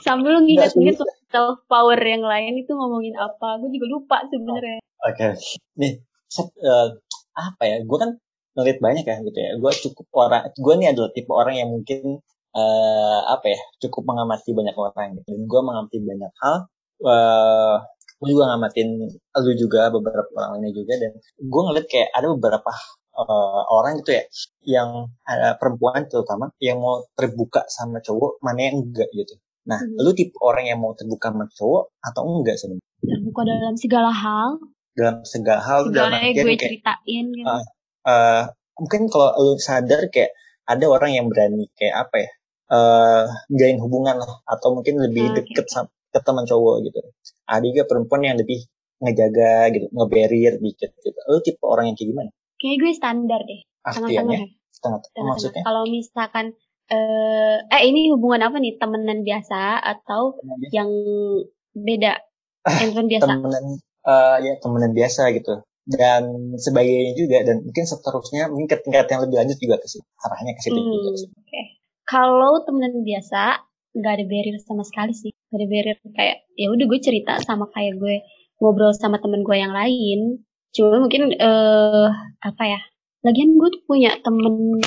[0.04, 1.00] sambil nginget-nginget
[1.32, 5.36] self power yang lain itu ngomongin apa gue juga lupa sebenarnya Oke.
[5.80, 6.00] Nih,
[6.32, 6.88] set, eh,
[7.36, 7.78] apa ya?
[7.84, 8.12] Gue kan
[8.56, 9.52] ngeliat banyak ya gitu ya.
[9.60, 12.24] Gue cukup orang, gue nih adalah tipe orang yang mungkin
[12.56, 13.60] eh apa ya?
[13.84, 15.28] Cukup mengamati banyak orang gitu.
[15.36, 16.58] Dan gue mengamati banyak hal.
[17.04, 17.76] eh
[18.24, 22.72] gue juga ngamatin lu juga beberapa orang lainnya juga dan gue ngeliat kayak ada beberapa
[23.14, 24.24] eh, orang gitu ya
[24.66, 24.90] yang
[25.22, 29.36] ada perempuan terutama yang mau terbuka sama cowok mana yang enggak gitu.
[29.64, 29.96] Nah, Hmm.
[29.96, 32.84] lu tipe orang yang mau terbuka sama cowok atau enggak sebenarnya?
[33.04, 34.50] terbuka dalam segala hal
[34.94, 37.64] Dalam segala hal dalam segala artian gue kayak ceritain gitu Ah.
[38.06, 40.32] eh mungkin kalau lu sadar kayak
[40.64, 42.30] ada orang yang berani kayak apa ya
[42.72, 46.98] eh jalin hubungan lah atau mungkin lebih Ah, deket sama ke teman cowok gitu
[47.48, 48.60] ada juga perempuan yang lebih
[49.04, 52.30] ngejaga gitu ngeberir dikit gitu lu tipe orang yang kayak gimana
[52.60, 54.48] kayak gue standar deh artiannya tengah-tengah ya.
[54.72, 55.28] setengah Tengah-tengah.
[55.28, 56.46] maksudnya Kalau misalkan
[56.92, 58.76] eh eh ini hubungan apa nih?
[58.76, 60.36] Temenan biasa atau
[60.76, 60.90] yang
[61.74, 62.20] beda?
[62.68, 63.28] Handphone biasa.
[63.28, 63.66] temenan
[64.04, 65.54] eh ya temenan biasa gitu
[65.84, 66.24] dan
[66.56, 69.88] sebagainya juga dan mungkin seterusnya mungkin tingkat yang lebih lanjut juga ke
[70.24, 71.10] arahnya ke situ Hmm, juga
[71.44, 71.62] Oke.
[72.08, 73.44] Kalau temenan biasa
[73.94, 75.32] nggak ada barrier sama sekali sih.
[75.50, 78.26] Gak ada barrier kayak ya udah gue cerita sama kayak gue
[78.58, 80.42] ngobrol sama temen gue yang lain.
[80.74, 82.10] Cuma mungkin eh
[82.42, 82.80] apa ya?
[83.24, 84.82] Lagian gue tuh punya temen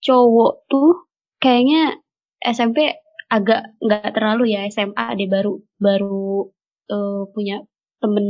[0.00, 1.10] cowok tuh
[1.42, 2.00] kayaknya
[2.40, 2.96] SMP
[3.30, 6.50] agak nggak terlalu ya SMA dia baru baru
[6.90, 7.62] eh, punya
[8.00, 8.26] temen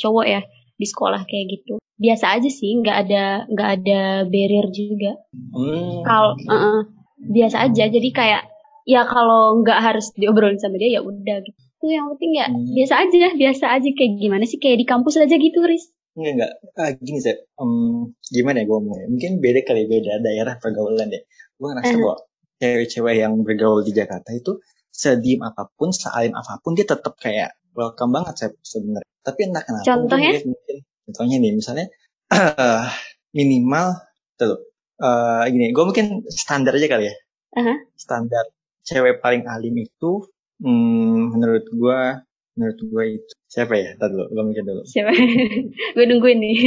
[0.00, 0.40] cowok ya
[0.76, 5.16] di sekolah kayak gitu biasa aja sih nggak ada nggak ada barrier juga
[5.56, 6.84] Hmm, kalau uh-uh,
[7.32, 8.42] biasa aja jadi kayak
[8.86, 12.72] ya kalau nggak harus diobrolin sama dia ya udah gitu Tuh yang penting ya Hmm.
[12.72, 16.52] biasa aja biasa aja kayak gimana sih kayak di kampus aja gitu Riz Enggak, enggak.
[16.80, 17.36] Ah, gini, sih.
[17.60, 19.08] Um, gimana ya gue ngomongnya?
[19.12, 21.20] Mungkin beda kali, beda daerah pergaulan deh.
[21.60, 22.00] Gue ngerasa uh.
[22.00, 22.16] bahwa
[22.56, 24.56] cewek-cewek yang bergaul di Jakarta itu
[24.88, 29.12] sediem apa pun, sealim apa pun, dia tetap kayak welcome banget saya sebenarnya.
[29.20, 29.84] Tapi entah kenapa.
[29.84, 30.40] Contohnya?
[30.40, 31.86] Mungkin, contohnya nih, misalnya
[32.32, 32.88] uh,
[33.36, 34.00] minimal,
[34.40, 34.72] tuh,
[35.04, 37.14] uh, gini, gue mungkin standar aja kali ya.
[37.60, 37.76] Uh-huh.
[37.92, 38.55] Standar
[38.86, 40.12] cewek paling alim itu,
[40.62, 42.00] hmm, menurut gue,
[42.54, 43.98] menurut gue itu siapa ya?
[43.98, 44.82] Tadi dulu, gue mikir dulu.
[44.86, 45.10] Siapa?
[45.98, 46.58] gue nungguin nih.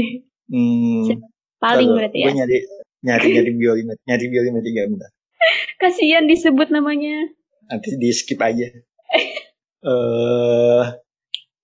[0.52, 1.24] Hmm,
[1.64, 2.28] paling berarti ya.
[2.30, 2.58] Gue nyari
[3.00, 5.12] nyari nyari biolima, nyari biolima tiga bentar.
[5.82, 7.32] Kasihan disebut namanya.
[7.72, 8.68] Nanti di skip aja.
[9.80, 10.84] Eh uh,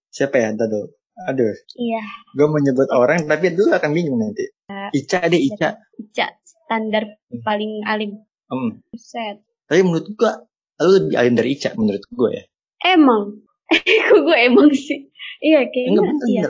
[0.07, 0.55] siapa ya?
[0.55, 0.87] Tadi dulu.
[1.27, 1.51] Aduh.
[1.75, 2.03] Iya.
[2.31, 4.47] Gue mau nyebut orang tapi dulu akan bingung nanti.
[4.95, 5.75] Ica deh Ica.
[5.99, 6.31] Ica
[6.65, 7.43] standar hmm.
[7.45, 8.25] paling alim.
[8.49, 8.81] Hmm.
[8.97, 9.41] Set.
[9.65, 10.31] Tapi menurut gue
[10.75, 12.43] lu lebih alim dari Ica menurut gue ya.
[12.85, 13.23] Emang.
[14.09, 15.09] Kok gue emang sih.
[15.41, 15.89] Iya kayaknya.
[15.91, 16.43] Enggak bener, iya.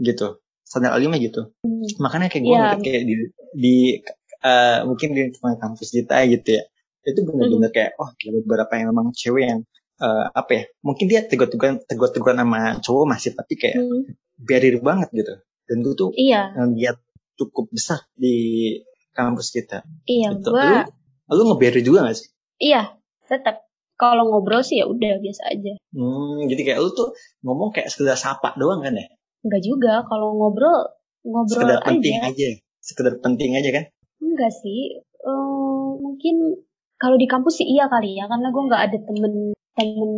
[0.00, 0.26] Gitu.
[0.64, 1.42] Standar alimnya gitu.
[1.62, 1.84] Hmm.
[2.00, 2.72] Makanya kayak gue ya.
[2.80, 3.14] kayak di,
[3.52, 3.76] di
[4.44, 6.64] uh, mungkin di kampus kita gitu ya.
[7.02, 7.76] Itu bener-bener hmm.
[7.76, 9.60] kayak oh ada beberapa yang memang cewek yang
[10.02, 14.02] uh, apa ya mungkin dia tegur-teguran tegur-teguran sama cowok masih tapi kayak hmm.
[14.42, 15.34] barrier banget gitu
[15.70, 16.50] dan gue tuh iya.
[16.58, 16.98] ngeliat
[17.38, 18.78] cukup besar di
[19.14, 20.50] kampus kita iya gitu.
[20.50, 20.90] gua
[21.30, 22.28] lu, lu ngebarrier juga gak sih
[22.62, 22.94] iya
[23.26, 23.66] tetap
[23.98, 27.10] kalau ngobrol sih ya udah biasa aja hmm, jadi kayak lu tuh
[27.42, 29.06] ngomong kayak sekedar sapa doang kan ya
[29.42, 30.86] Enggak juga kalau ngobrol
[31.26, 31.88] ngobrol sekedar aja.
[31.90, 32.48] penting aja
[32.78, 33.84] sekedar penting aja kan
[34.22, 36.62] enggak sih um, mungkin
[37.02, 39.34] kalau di kampus sih iya kali ya karena gue nggak ada temen
[39.74, 40.12] temen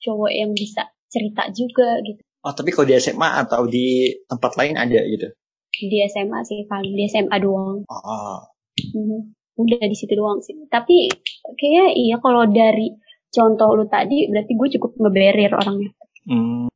[0.00, 2.20] cowok yang bisa cerita juga gitu.
[2.46, 5.28] Oh tapi kalau di SMA atau di tempat lain ada gitu?
[5.74, 7.84] Di SMA sih paling di SMA doang.
[7.90, 8.40] Oh.
[8.78, 10.54] Hmm, udah di situ doang sih.
[10.70, 11.10] Tapi
[11.58, 12.94] kayaknya iya kalau dari
[13.34, 15.90] contoh lu tadi berarti gue cukup ngeberir orangnya.
[16.30, 16.70] Hmm.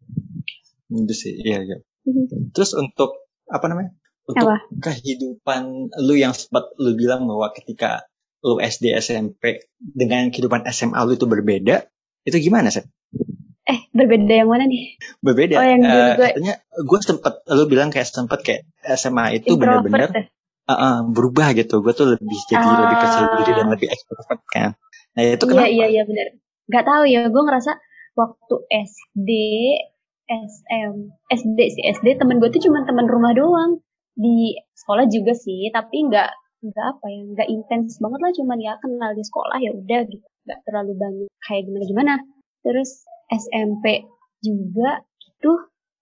[0.90, 1.78] Itu sih, iya iya.
[2.02, 2.50] Hmm.
[2.50, 3.94] Terus untuk apa namanya?
[4.26, 4.66] Untuk apa?
[4.70, 8.06] kehidupan lu yang sempat lu bilang bahwa ketika
[8.42, 11.86] lu SD SMP dengan kehidupan SMA lu itu berbeda,
[12.26, 12.82] itu gimana sih?
[13.62, 14.98] Eh, berbeda yang mana nih?
[15.22, 15.54] Berbeda.
[15.54, 16.28] Oh, yang uh, gue...
[16.34, 18.62] Katanya gue sempet, lu bilang kayak sempet kayak
[18.98, 20.10] SMA itu benar-benar
[20.66, 21.80] uh, uh, berubah gitu.
[21.80, 24.70] Gue tuh lebih jadi uh, lebih percaya diri dan lebih ekstrovert kan.
[25.16, 25.68] Nah itu kenapa?
[25.68, 26.26] Iya, iya, iya benar.
[26.70, 27.72] Gak tahu ya, gue ngerasa
[28.16, 29.30] waktu SD,
[30.28, 30.92] SM,
[31.28, 33.82] SD sih, SD temen gue tuh cuma teman rumah doang.
[34.12, 36.30] Di sekolah juga sih, tapi nggak
[36.62, 40.26] nggak apa ya, nggak intens banget lah, cuman ya kenal di sekolah ya udah gitu
[40.46, 42.14] nggak terlalu banyak kayak gimana gimana
[42.66, 44.06] terus SMP
[44.42, 45.52] juga gitu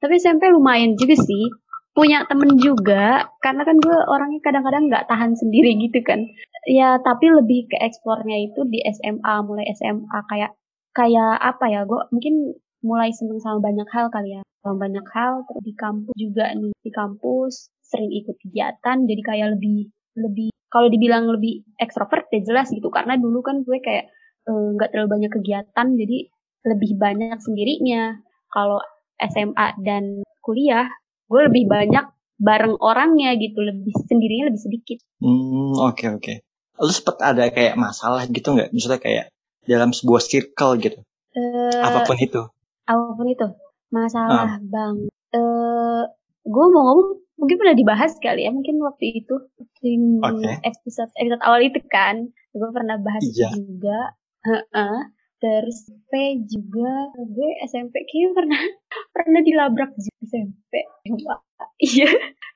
[0.00, 1.44] tapi SMP lumayan juga sih
[1.90, 6.22] punya temen juga karena kan gue orangnya kadang-kadang nggak tahan sendiri gitu kan.
[6.68, 10.52] Ya tapi lebih ke eksplornya itu di SMA mulai SMA kayak
[10.94, 14.42] kayak apa ya gue mungkin mulai seneng sama banyak hal kali ya.
[14.62, 19.48] Sama banyak hal terus di kampus juga nih di kampus sering ikut kegiatan jadi kayak
[19.58, 24.12] lebih lebih kalau dibilang lebih ekstrovert ya jelas gitu karena dulu kan gue kayak
[24.48, 26.18] Eh, nggak uh, terlalu banyak kegiatan jadi
[26.64, 28.18] lebih banyak sendirinya.
[28.50, 28.80] Kalau
[29.20, 30.88] SMA dan kuliah
[31.30, 32.04] gue lebih banyak
[32.40, 36.36] bareng orangnya gitu lebih sendirinya lebih sedikit hmm oke okay, oke okay.
[36.82, 39.24] lu sempet ada kayak masalah gitu nggak misalnya kayak
[39.64, 40.98] dalam sebuah circle gitu
[41.38, 42.42] uh, apa pun itu
[42.88, 43.46] apa pun itu
[43.94, 44.66] masalah uh.
[44.66, 44.96] bang
[45.38, 46.02] uh,
[46.42, 47.08] gue mau ngomong
[47.40, 49.34] mungkin pernah dibahas kali ya mungkin waktu itu
[49.80, 50.60] di okay.
[50.66, 53.48] episode episode awal itu kan gue pernah bahas iya.
[53.54, 54.98] juga Heeh.
[55.40, 58.60] Terus SMP juga gue SMP kayaknya pernah
[59.16, 60.72] pernah dilabrak juga SMP.
[61.80, 62.08] Iya.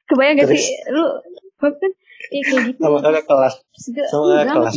[0.04, 1.04] Kebayang gak sih lu
[1.60, 1.92] kan
[2.28, 2.80] iya kayak gitu.
[2.84, 3.54] Sama kakak kelas.
[4.12, 4.74] Sama kakak kelas.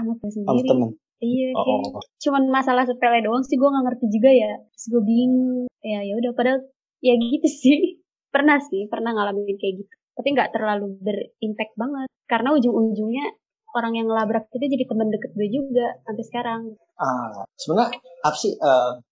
[0.00, 0.68] Amat sendiri.
[0.68, 0.90] Temen.
[1.24, 2.02] Iya, kayak oh.
[2.20, 4.52] cuman masalah sepele doang sih gue gak ngerti juga ya.
[4.72, 5.68] Terus gue bingung.
[5.84, 6.60] Ya ya udah padahal
[7.04, 8.00] ya gitu sih.
[8.34, 9.94] Pernah sih, pernah ngalamin kayak gitu.
[10.18, 12.10] Tapi nggak terlalu berimpact banget.
[12.26, 13.30] Karena ujung-ujungnya
[13.74, 16.60] orang yang ngelabrak itu jadi teman deket gue juga sampai sekarang.
[16.94, 19.02] Ah, sebenarnya apa sih uh,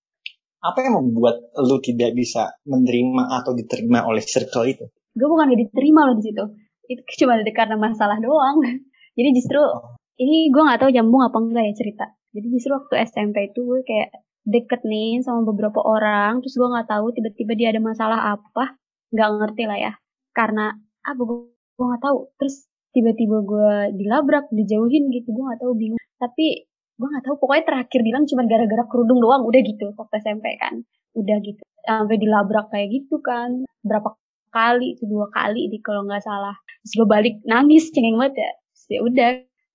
[0.63, 4.87] apa yang membuat lu tidak bisa menerima atau diterima oleh circle itu?
[5.13, 6.45] Gue bukan gak diterima loh di situ.
[6.87, 8.63] Itu cuma karena masalah doang.
[9.19, 9.99] Jadi justru oh.
[10.17, 12.07] ini gue nggak tahu jambung apa enggak ya cerita.
[12.33, 14.09] Jadi justru waktu SMP itu gue kayak
[14.49, 18.81] deket nih sama beberapa orang, terus gue nggak tahu tiba-tiba dia ada masalah apa,
[19.13, 19.93] nggak ngerti lah ya.
[20.33, 20.73] Karena
[21.05, 22.19] apa gue gue nggak tahu.
[22.41, 26.01] Terus tiba-tiba gue dilabrak dijauhin gitu gue nggak tahu bingung.
[26.21, 30.47] Tapi gue nggak tahu pokoknya terakhir bilang cuma gara-gara kerudung doang udah gitu waktu SMP
[30.61, 30.85] kan.
[31.17, 33.65] Udah gitu sampai dilabrak kayak gitu kan.
[33.83, 34.15] Berapa
[34.53, 36.55] kali itu dua kali di kalau nggak salah.
[36.85, 38.51] Terus gue balik nangis cengeng banget ya.
[38.93, 39.29] Ya udah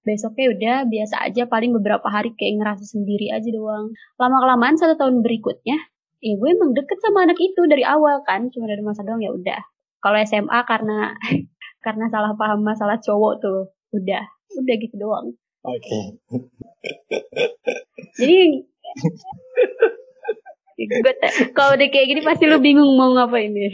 [0.05, 3.91] besoknya udah biasa aja paling beberapa hari kayak ngerasa sendiri aja doang.
[4.21, 5.75] Lama kelamaan satu tahun berikutnya
[6.17, 9.31] ya gue emang deket sama anak itu dari awal kan cuma dari masa doang ya
[9.33, 9.61] udah.
[10.01, 11.13] Kalau SMA karena
[11.87, 13.71] karena salah paham masalah cowok tuh.
[13.95, 14.27] Udah.
[14.59, 15.31] Udah gitu doang.
[15.63, 15.79] Oke.
[15.79, 16.03] Okay.
[18.19, 18.39] jadi
[20.77, 21.13] gue
[21.55, 23.71] kalau udah kayak gini pasti lu bingung mau ngapain ya.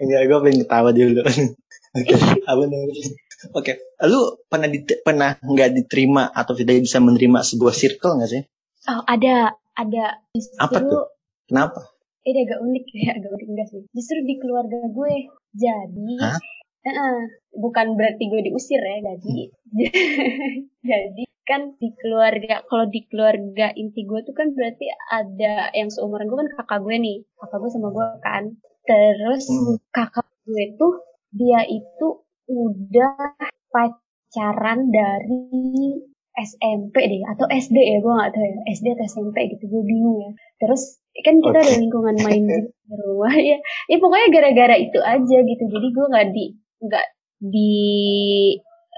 [0.00, 1.20] Enggak gue pengen ketawa dulu.
[1.94, 3.06] Oke apa namanya
[3.54, 3.72] oke
[4.10, 8.42] lu pernah di, pernah nggak diterima atau tidak bisa menerima sebuah circle nggak sih?
[8.90, 9.54] Oh ada.
[9.74, 10.22] Ada.
[10.38, 11.04] Justru, apa tuh?
[11.50, 11.80] Kenapa?
[12.26, 13.82] Ini agak unik ya agak unik enggak sih?
[13.90, 15.14] Justru di keluarga gue.
[15.54, 16.38] Jadi Hah?
[16.84, 17.24] Uh,
[17.56, 19.36] bukan berarti gue diusir ya jadi.
[20.90, 26.28] Jadi kan di keluarga kalau di keluarga inti gue tuh kan berarti ada yang seumuran
[26.28, 27.18] gue kan kakak gue nih.
[27.40, 28.44] Kakak gue sama gue kan.
[28.84, 29.76] Terus hmm.
[29.92, 30.92] kakak gue tuh
[31.32, 32.20] dia itu
[32.52, 33.32] udah
[33.72, 38.60] pacaran dari SMP deh atau SD ya gue nggak tahu ya.
[38.76, 40.30] SD atau SMP gitu gue bingung ya.
[40.60, 41.64] Terus kan kita okay.
[41.64, 43.58] ada lingkungan main di rumah ya.
[43.88, 45.64] Ya pokoknya gara-gara itu aja gitu.
[45.64, 46.46] Jadi gue nggak di
[46.86, 47.06] nggak
[47.40, 47.74] di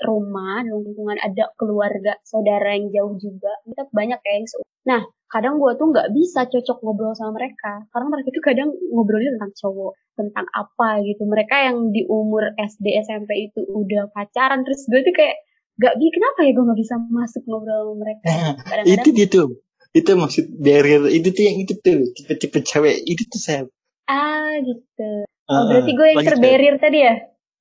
[0.05, 4.47] rumah lingkungan ada keluarga saudara yang jauh juga kita banyak ya yang
[4.87, 9.35] nah kadang gue tuh nggak bisa cocok ngobrol sama mereka karena mereka tuh kadang ngobrolnya
[9.41, 11.23] tentang cowok tentang apa gitu.
[11.29, 15.37] Mereka yang di umur SD SMP itu udah pacaran terus gue tuh kayak
[15.77, 18.25] gak bi kenapa ya gue nggak bisa masuk ngobrol sama mereka?
[18.25, 19.43] Nah, kadang -kadang, itu gitu
[19.97, 22.97] itu maksud barrier itu tuh yang itu tuh tipe-tipe cewek.
[23.05, 23.63] Itu tuh saya
[24.09, 25.11] ah gitu.
[25.47, 27.15] Oh, uh, berarti gue yang terbarrier tadi ya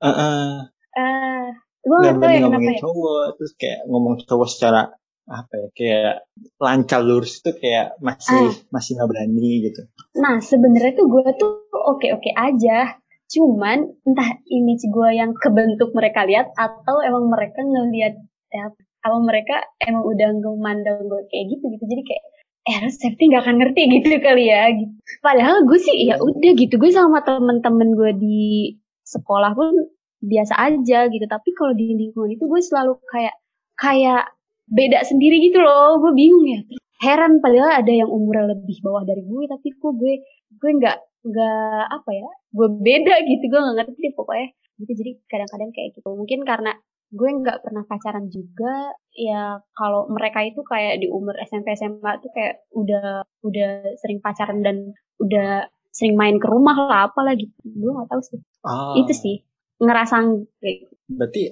[0.06, 0.50] uh, uh.
[0.96, 1.46] Uh,
[1.86, 2.80] gue gak tau ya kenapa ya.
[2.82, 4.82] cowok terus kayak ngomong cowok secara
[5.26, 6.16] apa ya kayak
[6.62, 8.54] lancar lurus itu kayak masih ah.
[8.70, 9.82] masih nggak berani gitu.
[10.22, 13.02] Nah sebenarnya tuh gue tuh oke oke aja,
[13.34, 18.22] cuman entah image gue yang kebentuk mereka lihat atau emang mereka ngelihat
[18.54, 18.70] ya
[19.06, 22.24] apa mereka emang udah memandang gue kayak gitu gitu jadi kayak
[22.66, 24.94] eh safety nggak akan ngerti gitu kali ya gitu.
[25.26, 28.42] Padahal gue sih ya udah gitu gue sama temen-temen gue di
[29.06, 29.74] sekolah pun
[30.26, 31.26] biasa aja gitu.
[31.30, 33.36] Tapi kalau di lingkungan itu gue selalu kayak
[33.78, 34.34] kayak
[34.70, 36.02] beda sendiri gitu loh.
[36.02, 36.60] Gue bingung ya.
[37.04, 40.14] Heran padahal ada yang umurnya lebih bawah dari gue tapi kok gue
[40.56, 43.44] gue nggak nggak apa ya gue beda gitu.
[43.52, 44.48] Gue nggak ngerti deh pokoknya.
[44.76, 46.10] Gitu jadi kadang-kadang kayak gitu.
[46.12, 46.72] Mungkin karena
[47.16, 52.34] gue nggak pernah pacaran juga ya kalau mereka itu kayak di umur SMP SMA tuh
[52.34, 53.70] kayak udah udah
[54.02, 57.54] sering pacaran dan udah sering main ke rumah lah apalah gitu.
[57.64, 58.40] Gue nggak tahu sih.
[58.66, 58.98] Oh.
[58.98, 59.36] itu sih
[59.80, 60.16] ngerasa
[60.62, 60.94] kayak gitu.
[61.12, 61.44] Berarti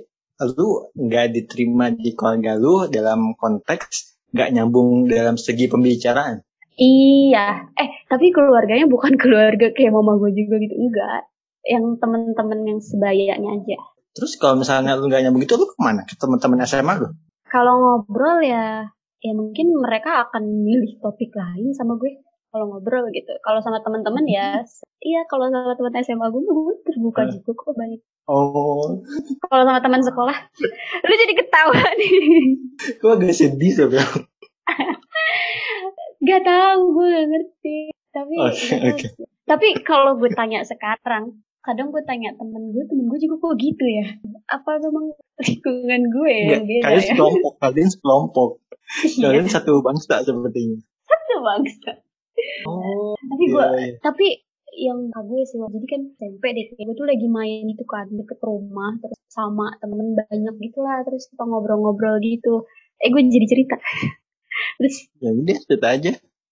[0.43, 6.41] lu nggak diterima di keluarga lu dalam konteks nggak nyambung dalam segi pembicaraan?
[6.73, 11.29] Iya, eh tapi keluarganya bukan keluarga kayak mama gue juga gitu enggak,
[11.69, 13.77] yang temen-temen yang sebayanya aja.
[14.13, 16.05] Terus kalau misalnya lu nggak nyambung itu lu ke mana?
[16.05, 17.09] Ke teman-teman SMA lu?
[17.49, 18.89] Kalau ngobrol ya,
[19.21, 22.17] ya mungkin mereka akan milih topik lain sama gue
[22.53, 23.33] kalau ngobrol gitu.
[23.41, 24.61] Kalau sama teman-teman ya,
[25.01, 28.01] iya kalau sama teman SMA gue, gue terbuka juga kok banyak.
[28.29, 29.01] Oh.
[29.49, 30.37] Kalau sama teman sekolah,
[31.09, 32.13] lu jadi ketawa nih.
[33.01, 34.23] Kok agak sedih sebenarnya?
[36.29, 37.79] gak tau, gue gak ngerti.
[38.13, 39.09] Tapi, okay, okay.
[39.49, 43.85] tapi kalau gue tanya sekarang, kadang gue tanya temen gue, temen gue juga kok gitu
[43.89, 44.07] ya?
[44.53, 47.09] Apa memang lingkungan gue yang beda kalian ya?
[47.09, 48.49] sekelompok, kalian sekelompok.
[49.03, 49.25] Iya.
[49.25, 50.79] Kalian satu bangsa sepertinya.
[51.09, 51.91] Satu bangsa.
[52.65, 53.95] Oh, tapi gue, iya, iya.
[54.01, 54.27] tapi
[54.73, 58.97] yang gue sih jadi kan SMP deh gue tuh lagi main itu kan deket rumah
[58.97, 62.65] terus sama temen banyak gitu lah terus kita ngobrol-ngobrol gitu.
[63.01, 63.77] Eh gue jadi cerita.
[64.77, 66.11] Terus ya udah cerita aja.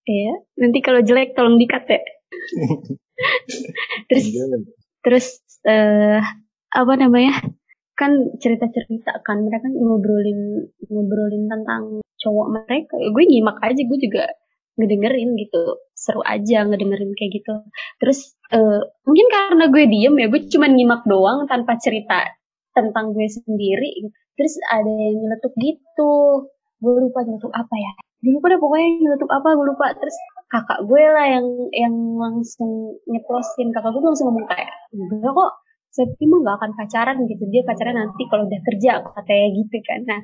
[0.10, 2.02] Ya nanti kalau jelek tolong dikat ya.
[4.10, 4.26] Terus
[5.06, 5.28] terus
[5.70, 6.20] uh,
[6.74, 7.38] apa namanya?
[7.94, 12.98] Kan cerita-cerita kan mereka kan ngobrolin ngobrolin tentang cowok mereka.
[13.14, 14.26] Gue nyimak aja gue juga
[14.80, 15.82] ngedengerin gitu.
[15.96, 17.54] Seru aja ngedengerin kayak gitu.
[18.00, 22.28] Terus uh, mungkin karena gue diem ya gue cuma nyimak doang tanpa cerita
[22.72, 24.18] tentang gue sendiri gitu.
[24.40, 26.14] terus ada yang nyeletuk gitu.
[26.82, 27.94] Gue lupa nyeletuk apa ya.
[28.22, 29.88] Gue lupa deh pokoknya nyeletuk apa gue lupa.
[30.00, 30.18] Terus
[30.52, 35.54] kakak gue lah yang yang langsung nyeplosin kakak gue langsung ngomong kayak enggak kok
[35.92, 37.44] Septi mah gak akan pacaran gitu.
[37.52, 40.00] Dia pacaran nanti kalau udah kerja katanya gitu kan.
[40.08, 40.22] Nah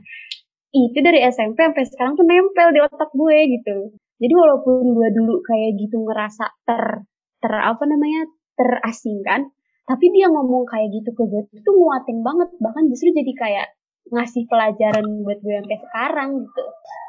[0.71, 3.75] itu dari SMP sampai sekarang tuh nempel di otak gue gitu
[4.17, 7.05] jadi walaupun gue dulu kayak gitu ngerasa ter
[7.37, 8.25] ter apa namanya
[8.57, 9.53] terasingkan,
[9.85, 13.67] tapi dia ngomong kayak gitu ke gue itu nguatin banget bahkan justru jadi kayak
[14.09, 16.63] ngasih pelajaran buat gue sampai sekarang gitu.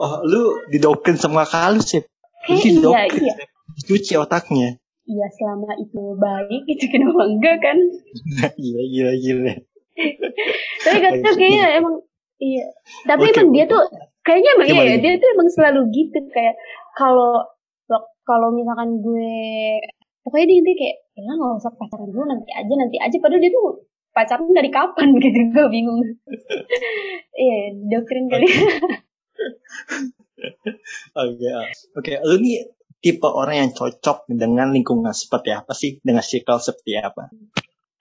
[0.05, 2.05] Oh, lu didoktrin sama kali sih.
[2.49, 3.35] iya, iya.
[3.87, 4.79] Cuci otaknya.
[5.09, 7.79] Iya, selama itu baik itu kenapa enggak kan?
[8.61, 9.55] gila, gila, gila.
[10.85, 11.95] Tapi gak tau kayaknya emang
[12.39, 12.65] iya.
[13.09, 13.33] Tapi okay.
[13.35, 13.83] emang dia tuh
[14.23, 16.55] kayaknya emang iya ya, dia tuh emang selalu gitu kayak
[16.99, 17.47] kalau
[18.27, 19.79] kalau misalkan gue
[20.27, 23.53] pokoknya dia intinya kayak ya nggak usah pacaran dulu nanti aja nanti aja padahal dia
[23.55, 23.67] tuh
[24.11, 26.01] pacaran dari kapan gitu gue bingung
[27.39, 28.47] iya doktrin kali
[31.19, 31.51] Oke,
[31.99, 32.13] oke.
[32.23, 32.63] Lu nih
[33.03, 35.99] tipe orang yang cocok dengan lingkungan seperti apa sih?
[35.99, 37.27] Dengan circle seperti apa?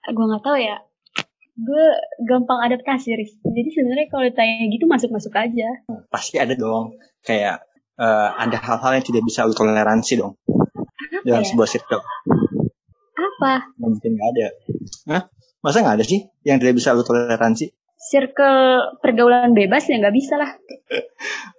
[0.08, 0.76] gue nggak tahu ya
[1.58, 1.84] gue
[2.22, 3.34] gampang adaptasi Riz.
[3.42, 5.68] jadi sebenarnya kalau ditanya gitu masuk masuk aja
[6.06, 6.94] Pasti ada dong.
[7.26, 7.66] Kayak
[7.98, 12.02] eh, ada hal-hal yang tidak bisa lu toleransi dong apa dalam ya sebuah circle.
[13.18, 14.46] apa Mungkin nggak ada.
[15.10, 15.22] Hah?
[15.58, 17.74] Masa nggak ada sih yang tidak bisa lu toleransi?
[17.98, 20.54] circle pergaulan bebas ya nggak bisa lah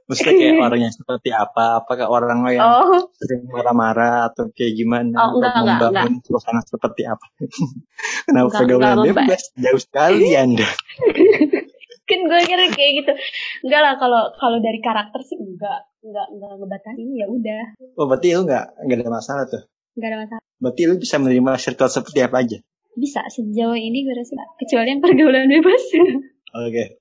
[0.10, 1.86] Maksudnya kayak orang yang seperti apa?
[1.86, 5.14] Apakah orang yang oh sering marah-marah atau kayak gimana?
[5.14, 7.26] Oh, enggak, Atau enggak, membangun suasana seperti apa?
[8.26, 9.42] Kenapa Enggak, pergaulan enggak, bebas?
[9.54, 10.66] Jauh sekali Anda.
[12.10, 13.12] kan gue kira kayak gitu.
[13.70, 17.64] Enggak lah kalau kalau dari karakter sih enggak enggak enggak ngebatasin ya udah.
[17.96, 19.64] Oh, berarti lu nggak nggak ada masalah tuh.
[19.94, 20.44] enggak ada masalah.
[20.60, 22.58] Berarti lu bisa menerima circle seperti apa aja?
[23.00, 25.84] bisa sejauh ini gue rasa kecuali yang pergaulan bebas.
[26.68, 27.00] Oke.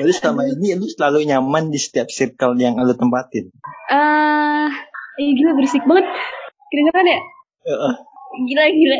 [0.00, 3.52] Berarti selama ini lu selalu nyaman di setiap circle yang lu tempatin.
[3.92, 4.70] eh
[5.20, 6.06] eh gila berisik banget.
[6.72, 7.20] Kedengeran ya?
[7.68, 7.94] Heeh.
[8.48, 8.98] gila gila.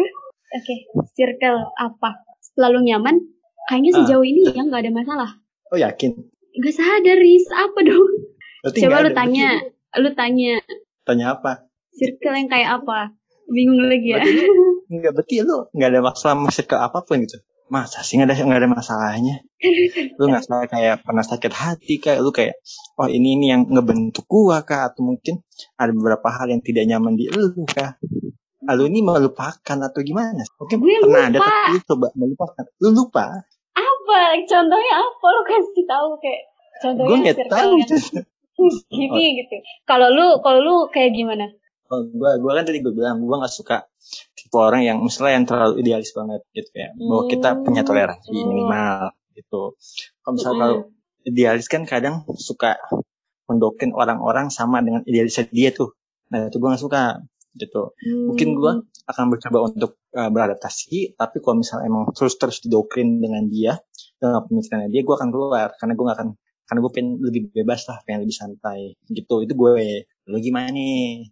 [0.56, 0.74] Oke
[1.18, 2.22] circle apa?
[2.54, 3.18] Selalu nyaman
[3.66, 3.96] kayaknya Ah.
[4.02, 5.30] sejauh ini ya nggak ada masalah
[5.68, 6.12] oh yakin?
[6.52, 8.10] nggak sadar Riz apa dong
[8.62, 9.14] Berarti coba lu ada.
[9.14, 9.48] tanya
[9.94, 11.52] lu tanya Berarti tanya apa?
[11.92, 12.98] circle yang kayak apa
[13.46, 14.64] bingung lagi ya Berarti lu
[14.96, 17.38] nggak berarti lu nggak ada masalah sama circle apa pun gitu.
[17.66, 19.42] Masa sih nggak ada nggak ada masalahnya?
[20.14, 22.54] Lu nggak salah kayak pernah sakit hati kayak lu kayak
[22.94, 25.42] oh ini ini yang ngebentuk gua kah atau mungkin
[25.74, 27.98] ada beberapa hal yang tidak nyaman di lu kah?
[28.62, 30.42] Ah, Lu ini melupakan atau gimana?
[30.58, 31.46] Mungkin Gue pernah ada lupa.
[31.48, 32.64] tapi lu coba melupakan.
[32.78, 33.26] Lu lupa?
[33.76, 36.42] Apa contohnya apa lu kasih tahu kayak
[36.80, 37.70] contohnya Gue nggak tahu.
[37.76, 37.88] yang
[38.96, 41.52] gini gitu kalau lu kalau lu kayak gimana
[41.86, 43.86] Oh, gua gua kan tadi gue bilang gua nggak suka
[44.34, 46.90] tipe orang yang misalnya yang terlalu idealis banget gitu ya.
[46.98, 48.42] Bahwa kita punya toleransi Hmm.
[48.42, 49.78] minimal gitu.
[50.18, 50.76] Kalau misalnya kalau
[51.22, 52.74] idealis kan kadang suka
[53.46, 55.94] mendoktrin orang-orang sama dengan idealisnya dia tuh.
[56.34, 57.22] Nah itu gua nggak suka
[57.56, 57.96] gitu.
[58.04, 63.48] Mungkin gua akan mencoba untuk uh, beradaptasi, tapi kalau misalnya emang terus terus didoktrin dengan
[63.48, 63.80] dia
[64.16, 66.30] dengan pemikirannya dia, gua akan keluar karena gua nggak akan
[66.66, 69.38] karena gue pengen lebih bebas lah, pengen lebih santai gitu.
[69.38, 70.02] Itu gue.
[70.26, 71.30] Lu gimana nih?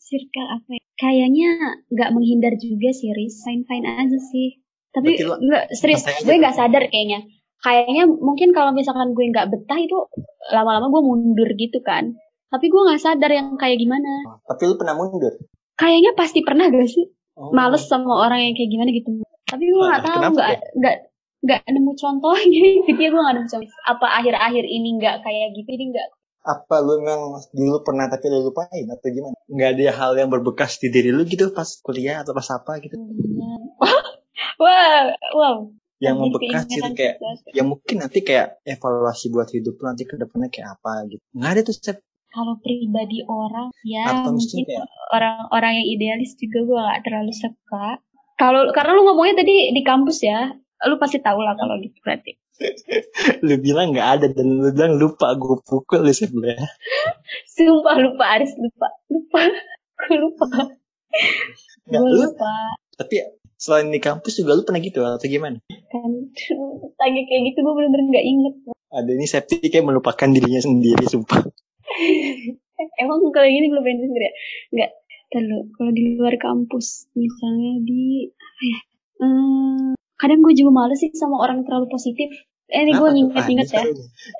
[0.00, 0.84] circle apa ya?
[0.94, 1.50] kayaknya
[1.90, 4.62] nggak menghindar juga sih Riz fine fine aja sih
[4.94, 7.26] tapi nggak serius gue nggak sadar kayaknya
[7.58, 9.96] kayaknya mungkin kalau misalkan gue nggak betah itu
[10.54, 12.14] lama-lama gue mundur gitu kan
[12.48, 14.10] tapi gue nggak sadar yang kayak gimana
[14.44, 15.34] Tapi lu pernah mundur?
[15.74, 17.50] kayaknya pasti pernah gak sih Oh.
[17.50, 19.10] males sama orang yang kayak gimana gitu
[19.44, 20.96] tapi gue nggak Ah, tahu nggak nggak
[21.42, 25.70] nggak nemu contohnya gitu ya gue nggak nemu contoh apa akhir-akhir ini nggak kayak gitu
[25.74, 26.08] ini nggak
[26.46, 29.32] Apa lu memang dulu pernah tapi lu lupain atau gimana?
[29.48, 32.94] Nggak ada hal yang berbekas di diri lu gitu pas kuliah atau pas apa gitu?
[34.60, 35.56] wah wow
[35.98, 37.14] Yang Jadi membekas gitu kayak
[37.50, 41.22] yang mungkin nanti kayak evaluasi buat hidup lu nanti ke depannya kayak apa gitu.
[41.32, 41.98] Nggak ada tuh Sep.
[42.34, 44.66] Kalau pribadi orang ya mungkin
[45.14, 48.02] orang-orang yang idealis juga gue gak terlalu suka
[48.34, 50.50] kalau karena lu ngomongnya tadi di kampus ya
[50.90, 52.34] lu pasti tahu lah kalau gitu berarti
[53.46, 56.58] lu bilang nggak ada dan lu bilang lupa gue pukul lu sebelah.
[57.50, 59.40] sumpah lupa Aris lupa lupa
[60.06, 60.46] gue lupa
[61.90, 62.54] gue lu lupa
[62.94, 63.22] tapi
[63.58, 65.58] selain di kampus juga lu pernah gitu atau gimana?
[65.90, 66.10] kan
[66.98, 68.54] tanya kayak gitu gue bener-bener nggak inget
[68.94, 71.42] Ada ini Septi kayak melupakan dirinya sendiri sumpah.
[73.02, 74.34] emang kalau gini belum pengen sendiri ya?
[74.72, 74.90] Nggak.
[75.30, 78.78] Terlalu kalau di luar kampus misalnya di apa ya
[79.18, 82.30] hmm, kadang gue juga males sih sama orang terlalu positif.
[82.66, 83.84] Eh ini gue nginget-nginget Ah, ya.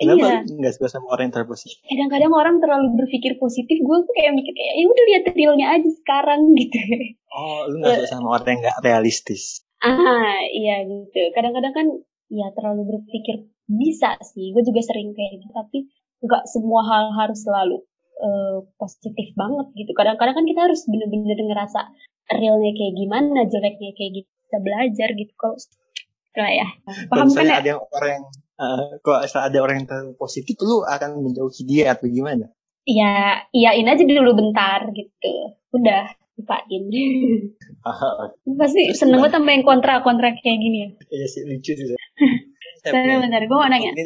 [0.00, 0.38] Kenapa Iya.
[0.48, 1.76] nggak suka sama orang yang terposisi?
[1.84, 5.90] kadang-kadang orang terlalu berpikir positif gue tuh kayak mikir kayak ya udah lihat realnya aja
[5.92, 6.78] sekarang gitu.
[7.30, 9.66] Oh, lu nggak suka sama orang yang nggak realistis.
[9.82, 11.20] ah iya gitu.
[11.36, 11.86] Kadang-kadang kan
[12.32, 14.54] ya terlalu berpikir bisa sih.
[14.54, 15.78] Gue juga sering kayak gitu tapi
[16.24, 17.78] nggak semua hal harus selalu
[18.18, 21.80] eh, positif banget gitu kadang-kadang kan kita harus bener-bener ngerasa
[22.32, 25.56] realnya kayak gimana jeleknya kayak gitu kita belajar gitu kalau
[26.34, 26.68] lah ya
[27.12, 28.24] paham kan ya ada yang orang yang
[28.58, 32.50] eh, kalau ada orang yang terlalu positif, lu akan menjauhi dia atau gimana?
[32.84, 35.34] ya iyain aja dulu bentar gitu
[35.72, 36.04] udah
[36.36, 36.82] lupain
[38.60, 41.86] pasti Terus seneng banget sama yang kontra-kontra kayak gini ya Iya sih lucu sih.
[42.84, 43.96] Bentar, gue mau nanya.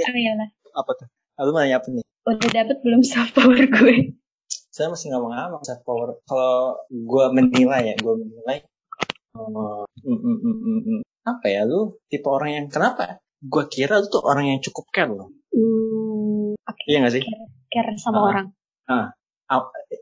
[0.71, 1.11] Apa tuh?
[1.35, 2.07] Ah, Lu mau nanya apa nih?
[2.29, 4.13] Udah dapet belum soft power gue?
[4.69, 6.21] Saya masih ngomong-ngomong self power.
[6.29, 8.59] Kalau gue menilai ya, gue menilai
[9.33, 11.01] eh, mm, mm, mm, mm, mm.
[11.25, 13.17] apa ya lu tipe orang yang kenapa?
[13.41, 15.33] Gue kira lu tuh orang yang cukup care loh.
[15.57, 16.83] Hmm, oke.
[16.85, 17.25] Iya gak sih?
[17.73, 18.25] Care sama Ah.
[18.29, 18.47] orang.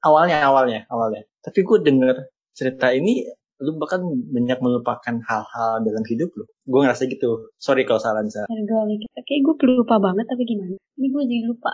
[0.02, 1.22] Awalnya, awalnya, awalnya.
[1.46, 3.22] Tapi gue denger cerita ini
[3.62, 6.44] lu bahkan banyak melupakan hal-hal dalam hidup lu.
[6.66, 7.54] Gue ngerasa gitu.
[7.56, 8.44] Sorry kalau salah Nisa.
[8.50, 10.74] Gue mikir, kayak gue lupa banget tapi gimana?
[10.98, 11.70] Ini gue jadi lupa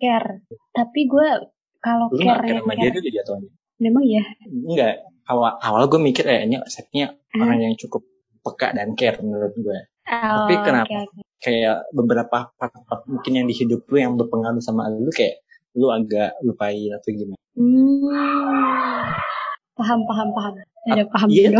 [0.00, 0.42] care.
[0.72, 1.28] Tapi gue
[1.78, 3.50] kalau care care sama dia dulu jatuhnya.
[3.78, 4.24] memang ya.
[4.48, 4.94] Enggak.
[5.24, 7.46] Awal, awal gue mikir eh ini setnya Hmm.
[7.46, 8.02] orang yang cukup
[8.42, 9.78] peka dan care menurut gue.
[10.10, 10.90] Oh, Tapi kenapa?
[10.90, 11.20] oke, oke.
[11.38, 15.38] Kayak beberapa part-part mungkin yang di hidup lu yang berpengaruh sama lu kayak
[15.78, 17.38] lu agak lupain atau gimana.
[17.54, 18.10] Hmm.
[19.78, 20.54] Paham, paham, paham.
[20.90, 21.52] Ada paham Iya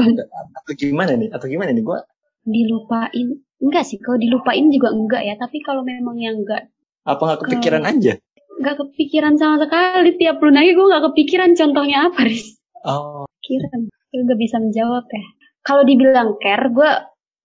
[0.61, 1.29] atau gimana nih?
[1.31, 1.85] Atau gimana nih?
[1.85, 2.01] Gue
[2.43, 3.29] Dilupain.
[3.61, 5.35] Enggak sih, kalau dilupain juga enggak ya.
[5.37, 6.69] Tapi kalau memang yang enggak
[7.01, 8.13] apa nggak kepikiran aja?
[8.61, 12.61] Nggak kepikiran sama sekali tiap lu nanya gue nggak kepikiran contohnya apa Riz.
[12.85, 13.89] Oh, kepikiran.
[14.11, 15.25] Gue gak bisa menjawab ya.
[15.63, 16.91] Kalau dibilang care gue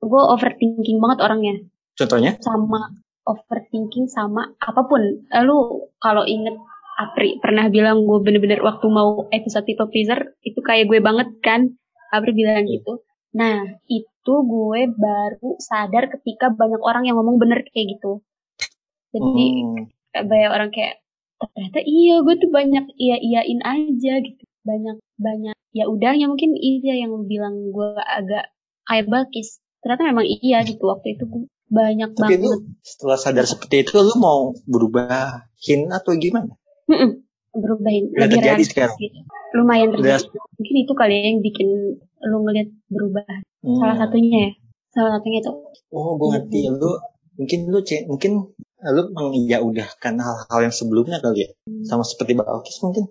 [0.01, 1.55] gue overthinking banget orangnya.
[1.95, 2.35] Contohnya?
[2.43, 2.91] sama
[3.25, 5.01] overthinking sama apa pun.
[5.31, 5.57] Lalu
[5.97, 6.55] kalau inget
[6.95, 11.75] Apri pernah bilang gue bener-bener waktu mau episode people pleaser itu kayak gue banget kan?
[12.11, 13.03] Apri bilang gitu.
[13.35, 18.23] Nah itu gue baru sadar ketika banyak orang yang ngomong bener kayak gitu.
[19.11, 20.27] Jadi Hmm.
[20.27, 21.03] banyak orang kayak
[21.39, 24.43] ternyata iya gue tuh banyak iya iyain aja gitu.
[24.65, 28.49] Banyak banyak ya udah ya mungkin iya yang bilang gue agak
[28.87, 32.39] kayak Balkis ternyata memang iya gitu waktu itu gue banyak Tapi banget.
[32.41, 36.49] lu setelah sadar seperti itu lu mau berubahin atau gimana?
[36.85, 37.25] Mm-mm,
[37.57, 38.97] berubahin Udah lebih terjadi sekarang?
[39.01, 39.19] gitu.
[39.57, 40.37] Lumayan Udah, terjadi.
[40.57, 41.67] mungkin itu kali ya yang bikin
[42.25, 43.25] lu ngeliat berubah.
[43.65, 43.77] Hmm.
[43.81, 44.51] salah satunya ya.
[44.93, 45.51] Salah satunya itu.
[45.89, 46.59] Oh, gue ngerti.
[46.69, 46.91] Lu
[47.35, 48.31] mungkin lu mungkin
[48.93, 51.49] lu mengiyaudahkan hal-hal yang sebelumnya kali ya.
[51.85, 53.09] Sama seperti Balkis mungkin.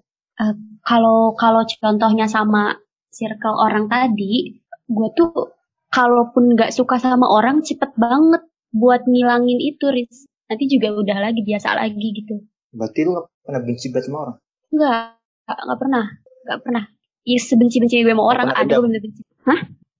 [0.83, 2.75] kalau kalau contohnya sama
[3.15, 4.59] circle orang tadi,
[4.91, 5.55] gue tuh
[5.95, 8.43] kalaupun nggak suka sama orang cepet banget
[8.75, 10.27] buat ngilangin itu, Riz.
[10.51, 12.43] Nanti juga udah lagi biasa lagi gitu.
[12.75, 14.37] Berarti lu gak pernah benci banget sama orang.
[14.75, 14.99] Nggak,
[15.47, 16.05] nggak nggak pernah,
[16.45, 16.85] nggak pernah.
[17.25, 19.23] Ya sebenci-benci gue sama orang, ada gue benci.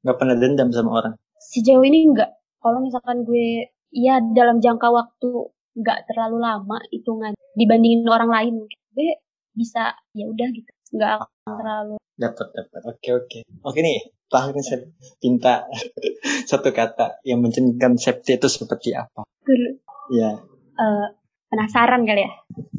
[0.05, 1.15] Gak pernah dendam sama orang.
[1.41, 2.31] Sejauh ini nggak.
[2.61, 8.55] Kalau misalkan gue, ya dalam jangka waktu nggak terlalu lama hitungan dibandingin orang lain,
[8.95, 9.11] gue
[9.55, 11.95] bisa ya udah gitu, nggak akan terlalu.
[12.15, 12.81] Dapat, dapat.
[12.87, 13.39] Oke, oke.
[13.63, 13.99] Oke nih,
[14.31, 14.79] terakhir saya
[15.19, 15.67] minta
[16.51, 19.27] satu kata yang mencerminkan safety itu seperti apa.
[19.43, 19.79] Gue,
[20.13, 20.37] Ya,
[20.77, 21.07] eh,
[21.49, 22.31] penasaran kali ya.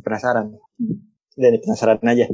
[0.06, 0.56] penasaran.
[1.36, 2.26] Udah nih, penasaran aja.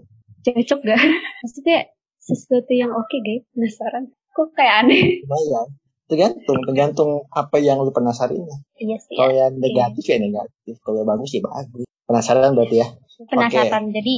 [0.42, 1.00] cocok gak?
[1.42, 1.80] Maksudnya
[2.18, 4.12] sesuatu yang oke guys, penasaran.
[4.32, 5.24] Kok kayak aneh?
[5.26, 5.68] Lumayan.
[6.12, 8.44] Tergantung, tergantung apa yang lu penasarin.
[8.76, 9.48] iya sih Kalau ya.
[9.48, 10.76] yang negatif ya negatif.
[10.84, 11.88] Kalau yang bagus ya bagus.
[12.04, 12.88] Penasaran berarti ya.
[13.32, 14.14] Penasaran, jadi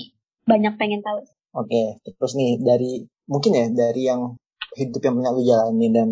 [0.50, 1.22] banyak pengen tahu.
[1.54, 4.34] Oke, terus nih dari mungkin ya dari yang
[4.74, 6.08] hidup yang pernah lu jalani dan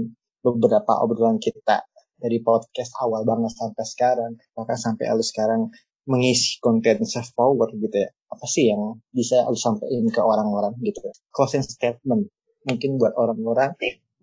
[0.45, 1.81] beberapa obrolan kita
[2.21, 5.73] dari podcast awal banget sampai sekarang, bahkan sampai lu sekarang
[6.05, 8.09] mengisi konten self power gitu ya.
[8.29, 11.09] Apa sih yang bisa lu sampaikan ke orang-orang gitu?
[11.33, 12.29] Closing statement
[12.69, 13.73] mungkin buat orang-orang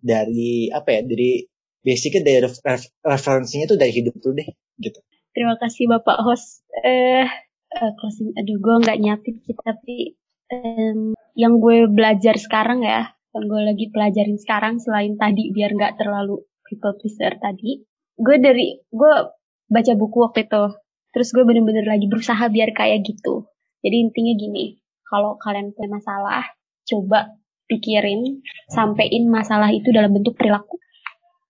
[0.00, 1.00] dari apa ya?
[1.04, 1.44] Dari
[1.82, 4.48] basicnya dari ref- ref- referensinya tuh dari hidup lu deh
[4.82, 4.98] gitu.
[5.32, 6.66] Terima kasih Bapak host.
[6.82, 7.26] Eh,
[7.74, 8.34] eh, closing.
[8.34, 10.18] Aduh, gue nggak nyiapin sih, tapi
[10.50, 16.00] em, yang gue belajar sekarang ya, yang gue lagi pelajarin sekarang selain tadi biar nggak
[16.00, 17.86] terlalu people pleaser tadi,
[18.18, 19.12] gue dari gue
[19.68, 20.64] baca buku waktu itu,
[21.14, 23.46] terus gue bener-bener lagi berusaha biar kayak gitu.
[23.84, 26.44] Jadi intinya gini, kalau kalian punya masalah,
[26.88, 27.38] coba
[27.68, 28.40] pikirin,
[28.72, 30.80] sampein masalah itu dalam bentuk perilaku,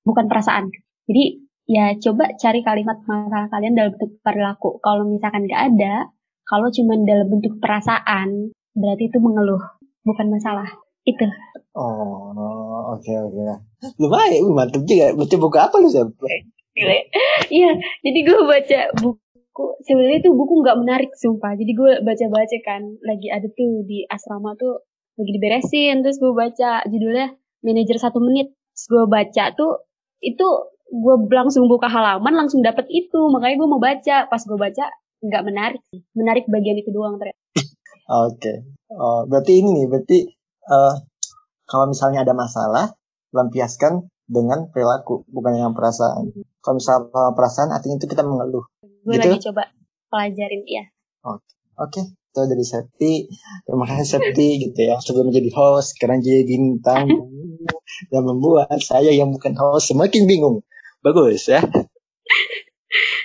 [0.03, 0.69] bukan perasaan.
[1.07, 4.83] Jadi ya coba cari kalimat masalah kalian dalam bentuk perilaku.
[4.83, 6.11] Kalau misalkan nggak ada,
[6.45, 9.63] kalau cuma dalam bentuk perasaan, berarti itu mengeluh,
[10.03, 10.69] bukan masalah.
[11.09, 11.25] Itu.
[11.73, 13.41] Oh, oke oke.
[13.97, 15.15] Lumayan, uh, mantep juga.
[15.17, 16.13] Baca buku apa lu, Sam?
[16.75, 17.09] Gile.
[17.49, 17.71] Iya,
[18.05, 21.57] jadi gue baca buku, sebenarnya itu buku nggak menarik sumpah.
[21.57, 24.88] Jadi gue baca-baca kan, lagi ada tuh di asrama tuh
[25.19, 27.35] lagi diberesin, terus gue baca judulnya
[27.67, 28.55] manajer satu menit.
[28.75, 29.83] Terus gue baca tuh
[30.23, 30.47] itu
[30.89, 34.31] gue langsung buka halaman langsung dapet itu, makanya gue mau baca.
[34.31, 34.85] Pas gue baca
[35.19, 35.83] nggak menarik
[36.15, 37.39] menarik bagian itu doang ternyata.
[38.31, 38.53] Oke.
[38.95, 40.19] Oh, berarti ini nih, berarti
[40.69, 40.95] eh
[41.69, 42.97] kalau misalnya ada masalah,
[43.37, 46.33] lampiaskan dengan perilaku, bukan dengan perasaan.
[46.65, 48.65] Kalau misalnya perasaan, artinya itu kita mengeluh.
[49.05, 49.25] Gue Gitu?
[49.25, 49.63] lagi coba
[50.09, 50.85] pelajarin ya.
[51.79, 53.13] Oke, itu dari Septi.
[53.65, 54.97] Terima kasih Septi gitu ya.
[54.99, 57.09] Sebelum menjadi host, sekarang jadi bintang.
[58.13, 60.63] dan membuat saya yang bukan host semakin bingung.
[61.01, 61.65] Bagus ya.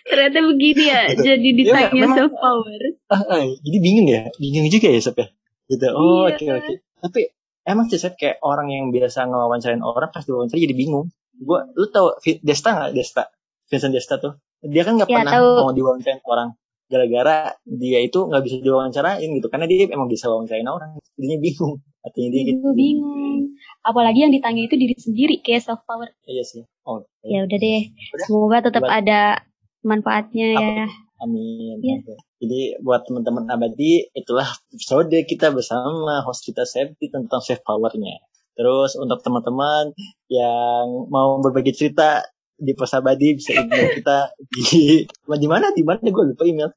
[0.03, 2.81] Ternyata begini ya, jadi ditanya memang- self power.
[3.07, 5.27] Ah, ah, jadi bingung ya, bingung juga ya Sep ya.
[5.65, 5.87] Gitu.
[5.89, 6.35] Oh, Iya.
[6.35, 6.73] oke oke.
[7.01, 7.21] Tapi
[7.63, 11.07] emang sih Sep kayak orang yang biasa ngewawancarain orang pas diwawancara jadi bingung.
[11.33, 13.31] Gua, lu tau Desta nggak Desta?
[13.67, 14.37] Vincent Desta tuh.
[14.59, 15.49] Dia kan nggak Ya, pernah tahu.
[15.59, 16.49] mau diwawancarain orang.
[16.93, 19.49] Gara-gara dia itu nggak bisa diwawancarain gitu.
[19.49, 21.01] Karena dia emang bisa wawancarain orang.
[21.17, 21.73] Jadinya bingung.
[22.05, 22.69] Artinya dia gitu.
[22.77, 23.57] Bingung.
[23.83, 26.07] apalagi yang ditanya itu diri sendiri kayak self power.
[26.23, 26.63] Iya sih.
[26.85, 27.83] Oh ya udah deh.
[28.27, 29.43] Semoga tetap ada
[29.83, 30.87] manfaatnya ya.
[31.23, 31.79] Amin.
[31.79, 32.03] Ya.
[32.43, 34.43] jadi buat teman-teman abadi itulah
[34.75, 38.19] episode kita bersama host kita Septi tentang self powernya.
[38.53, 39.95] Terus untuk teman-teman
[40.27, 42.27] yang mau berbagi cerita
[42.59, 45.71] di pos abadi bisa email kita di di mana?
[45.71, 46.03] Di mana?
[46.05, 46.69] Gue lupa email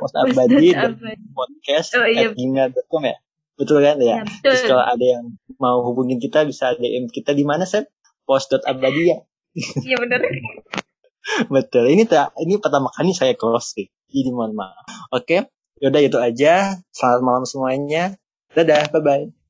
[0.00, 0.74] pos abadi
[1.32, 2.32] podcast oh, iya.
[2.32, 3.16] gmail.com ya?
[3.54, 3.96] Betul kan?
[4.00, 4.42] Ya, ya betul.
[4.42, 5.24] terus kalau ada yang
[5.60, 7.86] mau hubungin kita bisa DM kita di mana Sep?
[8.26, 9.18] Post.abadi ya?
[9.84, 10.22] Iya benar.
[11.54, 11.92] Betul.
[11.92, 13.86] Ini tak ini pertama kali saya close sih.
[14.10, 14.86] Jadi mohon maaf.
[15.14, 15.50] Oke.
[15.78, 16.82] Yaudah itu aja.
[16.94, 18.18] Selamat malam semuanya.
[18.54, 18.90] Dadah.
[18.90, 19.41] Bye bye